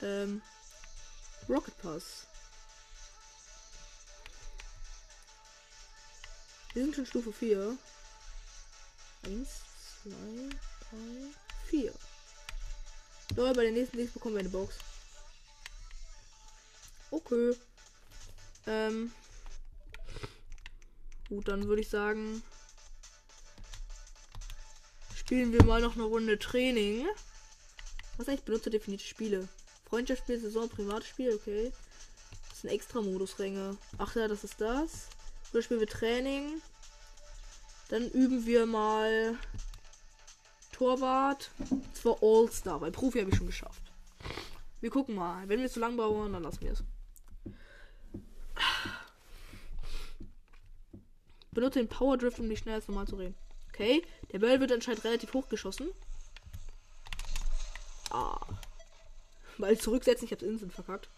Ähm. 0.00 0.40
Rocket 1.50 1.76
Pass. 1.82 2.26
Wir 6.72 6.82
sind 6.82 6.94
schon 6.94 7.06
Stufe 7.06 7.32
4. 7.32 7.76
1, 9.26 9.48
2, 10.02 10.10
3, 10.90 10.96
4. 11.66 11.92
So, 13.36 13.52
bei 13.52 13.64
den 13.64 13.74
nächsten 13.74 13.98
Dings 13.98 14.12
bekommen 14.12 14.36
wir 14.36 14.40
eine 14.40 14.48
Box. 14.48 14.78
Okay. 17.10 17.54
Ähm. 18.66 19.12
Gut, 21.28 21.48
dann 21.48 21.66
würde 21.66 21.82
ich 21.82 21.88
sagen, 21.88 22.42
spielen 25.14 25.52
wir 25.52 25.64
mal 25.64 25.80
noch 25.80 25.94
eine 25.94 26.04
Runde 26.04 26.38
Training. 26.38 27.04
Was 28.16 28.28
eigentlich 28.28 28.44
benutzerdefinierte 28.44 29.04
Spiele? 29.04 29.48
Freundschaftsspiel, 29.88 30.40
Saison, 30.40 30.68
Privatspiel, 30.68 31.34
okay. 31.34 31.72
Das 32.48 32.60
sind 32.60 32.70
extra 32.70 33.00
Modusränge. 33.00 33.76
Ach 33.98 34.14
ja, 34.14 34.28
das 34.28 34.44
ist 34.44 34.60
das. 34.60 35.08
Oder 35.52 35.62
spielen 35.62 35.80
wir 35.80 35.88
Training. 35.88 36.62
Dann 37.88 38.08
üben 38.10 38.46
wir 38.46 38.66
mal 38.66 39.36
Torwart. 40.72 41.50
Zwar 41.92 42.18
All-Star, 42.22 42.80
weil 42.80 42.92
Profi 42.92 43.18
habe 43.18 43.30
ich 43.30 43.36
schon 43.36 43.46
geschafft. 43.46 43.82
Wir 44.80 44.90
gucken 44.90 45.16
mal. 45.16 45.48
Wenn 45.48 45.60
wir 45.60 45.70
zu 45.70 45.80
lang 45.80 45.96
brauchen, 45.96 46.32
dann 46.32 46.42
lassen 46.44 46.60
wir 46.60 46.72
es. 46.72 46.84
Benutze 51.56 51.78
den 51.78 51.88
Power 51.88 52.18
Drift, 52.18 52.38
um 52.38 52.50
dich 52.50 52.58
schnell 52.58 52.74
als 52.74 52.86
normal 52.86 53.08
zu 53.08 53.16
reden. 53.16 53.34
Okay. 53.70 54.04
Der 54.30 54.40
Ball 54.40 54.60
wird 54.60 54.72
anscheinend 54.72 55.02
relativ 55.04 55.32
hoch 55.32 55.48
geschossen. 55.48 55.88
Ah. 58.10 58.38
Weil 59.56 59.78
zurücksetzen, 59.78 60.26
ich 60.26 60.32
hab's 60.32 60.42
instant 60.42 60.74
verkackt. 60.74 61.08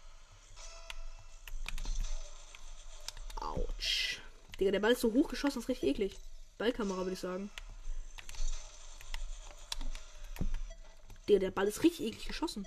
Autsch. 3.35 4.21
Digga, 4.57 4.71
der 4.71 4.79
Ball 4.79 4.93
ist 4.93 5.01
so 5.01 5.11
hoch 5.11 5.27
geschossen, 5.27 5.59
ist 5.59 5.67
richtig 5.67 5.89
eklig. 5.89 6.17
Ballkamera, 6.57 6.99
würde 6.99 7.11
ich 7.11 7.19
sagen. 7.19 7.49
Digga, 11.27 11.39
der 11.39 11.51
Ball 11.51 11.67
ist 11.67 11.83
richtig 11.83 12.07
eklig 12.07 12.27
geschossen. 12.29 12.65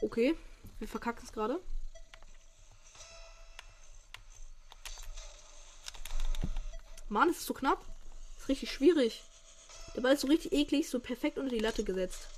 Okay, 0.00 0.34
wir 0.78 0.88
verkacken 0.88 1.22
es 1.22 1.32
gerade. 1.34 1.60
Mann, 7.10 7.28
ist 7.28 7.44
so 7.44 7.54
knapp. 7.54 7.84
Ist 8.38 8.48
richtig 8.48 8.70
schwierig. 8.70 9.22
Der 9.96 10.00
Ball 10.00 10.14
ist 10.14 10.20
so 10.20 10.28
richtig 10.28 10.52
eklig, 10.52 10.88
so 10.88 11.00
perfekt 11.00 11.38
unter 11.38 11.50
die 11.50 11.58
Latte 11.58 11.82
gesetzt. 11.82 12.28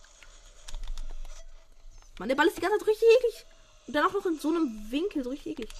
Mann, 2.19 2.29
der 2.29 2.37
Ball 2.37 2.47
ist 2.47 2.57
die 2.57 2.63
ganze 2.63 2.79
Zeit 2.79 2.89
richtig 2.89 3.09
eklig. 3.19 3.47
Und 3.87 3.95
dann 3.95 4.07
auch 4.07 4.13
noch 4.15 4.27
in 4.27 4.39
so 4.39 4.49
einem 4.49 4.91
Winkel, 4.91 5.23
so 5.23 5.31
richtig 5.31 5.53
eklig. 5.59 5.71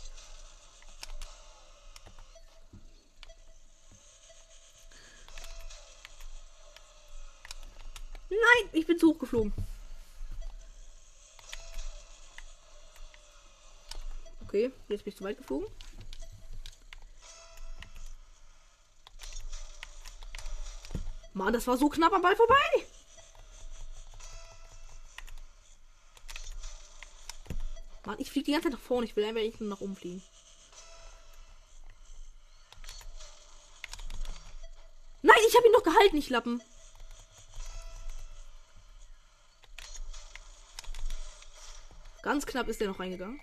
Nein, 8.29 8.71
ich 8.73 8.87
bin 8.87 8.99
zu 8.99 9.09
hoch 9.09 9.19
geflogen. 9.19 9.55
Okay, 14.45 14.71
jetzt 14.89 15.05
bin 15.05 15.13
ich 15.13 15.17
zu 15.17 15.25
weit 15.25 15.39
geflogen. 15.39 15.69
Mann, 21.35 21.53
das 21.53 21.67
war 21.67 21.77
so 21.77 21.89
knapp 21.89 22.13
am 22.13 22.23
Ball 22.23 22.37
vorbei. 22.37 22.87
Mann, 28.05 28.19
ich 28.19 28.31
fliege 28.31 28.47
die 28.47 28.53
ganze 28.53 28.69
Zeit 28.69 28.79
nach 28.79 28.85
vorne. 28.85 29.07
Ich 29.07 29.17
will 29.17 29.25
einfach 29.25 29.61
nur 29.61 29.71
nach 29.71 29.81
oben 29.81 29.97
fliegen. 29.97 30.23
Nein, 35.23 35.37
ich 35.49 35.57
habe 35.57 35.67
ihn 35.67 35.73
noch 35.73 35.85
gehalten, 35.85 36.17
ich 36.17 36.31
Lappen. 36.31 36.61
Ganz 42.23 42.47
knapp 42.47 42.69
ist 42.69 42.81
der 42.81 42.89
noch 42.89 43.01
reingegangen. 43.01 43.41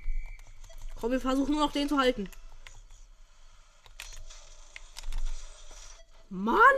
Komm, 0.95 1.11
wir 1.11 1.21
versuchen 1.21 1.53
nur 1.53 1.65
noch 1.65 1.71
den 1.71 1.89
zu 1.89 1.97
halten. 1.97 2.29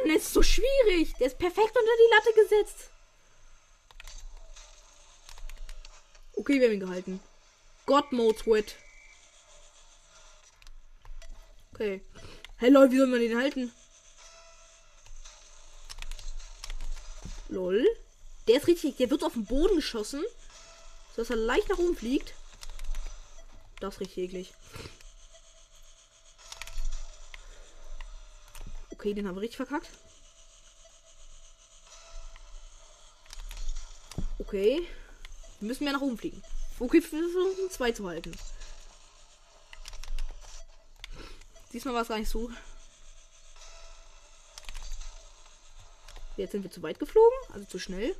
Mann, 0.06 0.16
ist 0.16 0.34
so 0.34 0.42
schwierig. 0.42 1.14
Der 1.20 1.28
ist 1.28 1.38
perfekt 1.38 1.76
unter 1.76 1.82
die 1.82 2.16
Latte 2.16 2.42
gesetzt. 2.42 2.90
Okay, 6.34 6.60
wir 6.60 6.68
haben 6.68 6.74
ihn 6.74 6.80
gehalten. 6.80 7.20
God 7.86 8.12
Mode 8.12 8.38
Sweat. 8.38 8.76
Okay. 11.74 12.02
Hey 12.58 12.70
Leute, 12.70 12.94
wie 12.94 12.98
soll 12.98 13.08
man 13.08 13.20
den 13.20 13.38
halten? 13.38 13.72
Lol. 17.50 17.86
Der 18.48 18.58
ist 18.58 18.68
richtig. 18.68 18.98
Der 18.98 19.10
wird 19.10 19.24
auf 19.24 19.34
den 19.34 19.46
Boden 19.46 19.76
geschossen. 19.76 20.24
So 21.16 21.22
dass 21.22 21.30
er 21.30 21.36
leicht 21.36 21.70
nach 21.70 21.78
oben 21.78 21.96
fliegt. 21.96 22.34
Das 23.80 23.96
ist 23.96 24.00
richtig 24.02 24.24
eklig. 24.24 24.54
Okay, 29.02 29.16
den 29.16 29.28
haben 29.28 29.34
wir 29.34 29.42
richtig 29.42 29.58
verkackt. 29.58 29.90
Okay. 34.38 34.88
Wir 35.60 35.68
müssen 35.68 35.86
mehr 35.86 35.94
nach 35.94 36.02
oben 36.02 36.20
fliegen. 36.20 36.44
Okay, 36.80 37.02
wir 37.02 37.02
versuchen 37.02 37.72
zwei 37.72 37.92
zu 37.94 38.08
halten. 38.08 38.32
Diesmal 41.74 41.96
war 41.96 42.04
es 42.04 42.10
gar 42.10 42.20
nicht 42.20 42.30
so. 42.30 42.52
Jetzt 46.38 46.52
sind 46.52 46.62
wir 46.62 46.70
zu 46.70 46.84
weit 46.84 47.00
geflogen, 47.00 47.38
also 47.54 47.66
zu 47.66 47.80
schnell. 47.80 48.16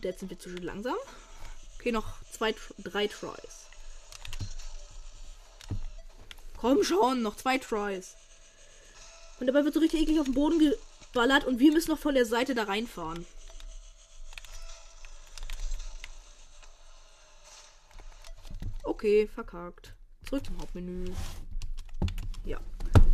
Jetzt 0.00 0.20
sind 0.20 0.30
wir 0.30 0.38
zu 0.38 0.48
langsam. 0.48 0.96
Okay, 1.74 1.92
noch 1.92 2.14
zwei, 2.32 2.54
drei 2.78 3.08
Tries. 3.08 3.69
Komm 6.60 6.84
schon, 6.84 7.22
noch 7.22 7.36
zwei 7.36 7.56
Tries. 7.56 8.16
Und 9.40 9.46
dabei 9.46 9.64
wird 9.64 9.72
so 9.72 9.80
richtig 9.80 10.02
eklig 10.02 10.20
auf 10.20 10.26
den 10.26 10.34
Boden 10.34 10.58
geballert 10.58 11.46
und 11.46 11.58
wir 11.58 11.72
müssen 11.72 11.90
noch 11.90 11.98
von 11.98 12.14
der 12.14 12.26
Seite 12.26 12.54
da 12.54 12.64
reinfahren. 12.64 13.26
Okay, 18.82 19.26
verkackt. 19.26 19.94
Zurück 20.28 20.44
zum 20.44 20.60
Hauptmenü. 20.60 21.14
Ja. 22.44 22.60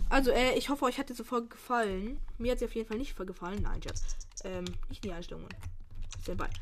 Also, 0.09 0.33
äh, 0.33 0.59
ich 0.59 0.69
hoffe, 0.69 0.85
euch 0.85 0.99
hat 0.99 1.09
diese 1.09 1.25
Folge 1.25 1.47
gefallen. 1.47 2.19
Mir 2.39 2.51
hat 2.51 2.59
sie 2.59 2.65
auf 2.65 2.75
jeden 2.75 2.89
Fall 2.89 2.99
nicht 2.99 3.17
gefallen. 3.17 3.63
Nein, 3.63 3.81
Schatz. 3.81 4.17
Ähm, 4.43 4.65
nicht 4.89 5.05
in 5.05 5.11
die 5.11 5.15
Einstellungen. 5.15 5.49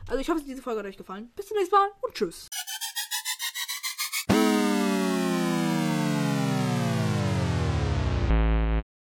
Also, 0.09 0.21
ich 0.21 0.29
hoffe, 0.29 0.43
diese 0.47 0.61
Folge 0.61 0.81
hat 0.81 0.87
euch 0.87 0.99
gefallen. 0.99 1.31
Bis 1.35 1.47
zum 1.47 1.57
nächsten 1.57 1.75
Mal 1.75 1.89
und 2.03 2.13
tschüss. 2.13 2.51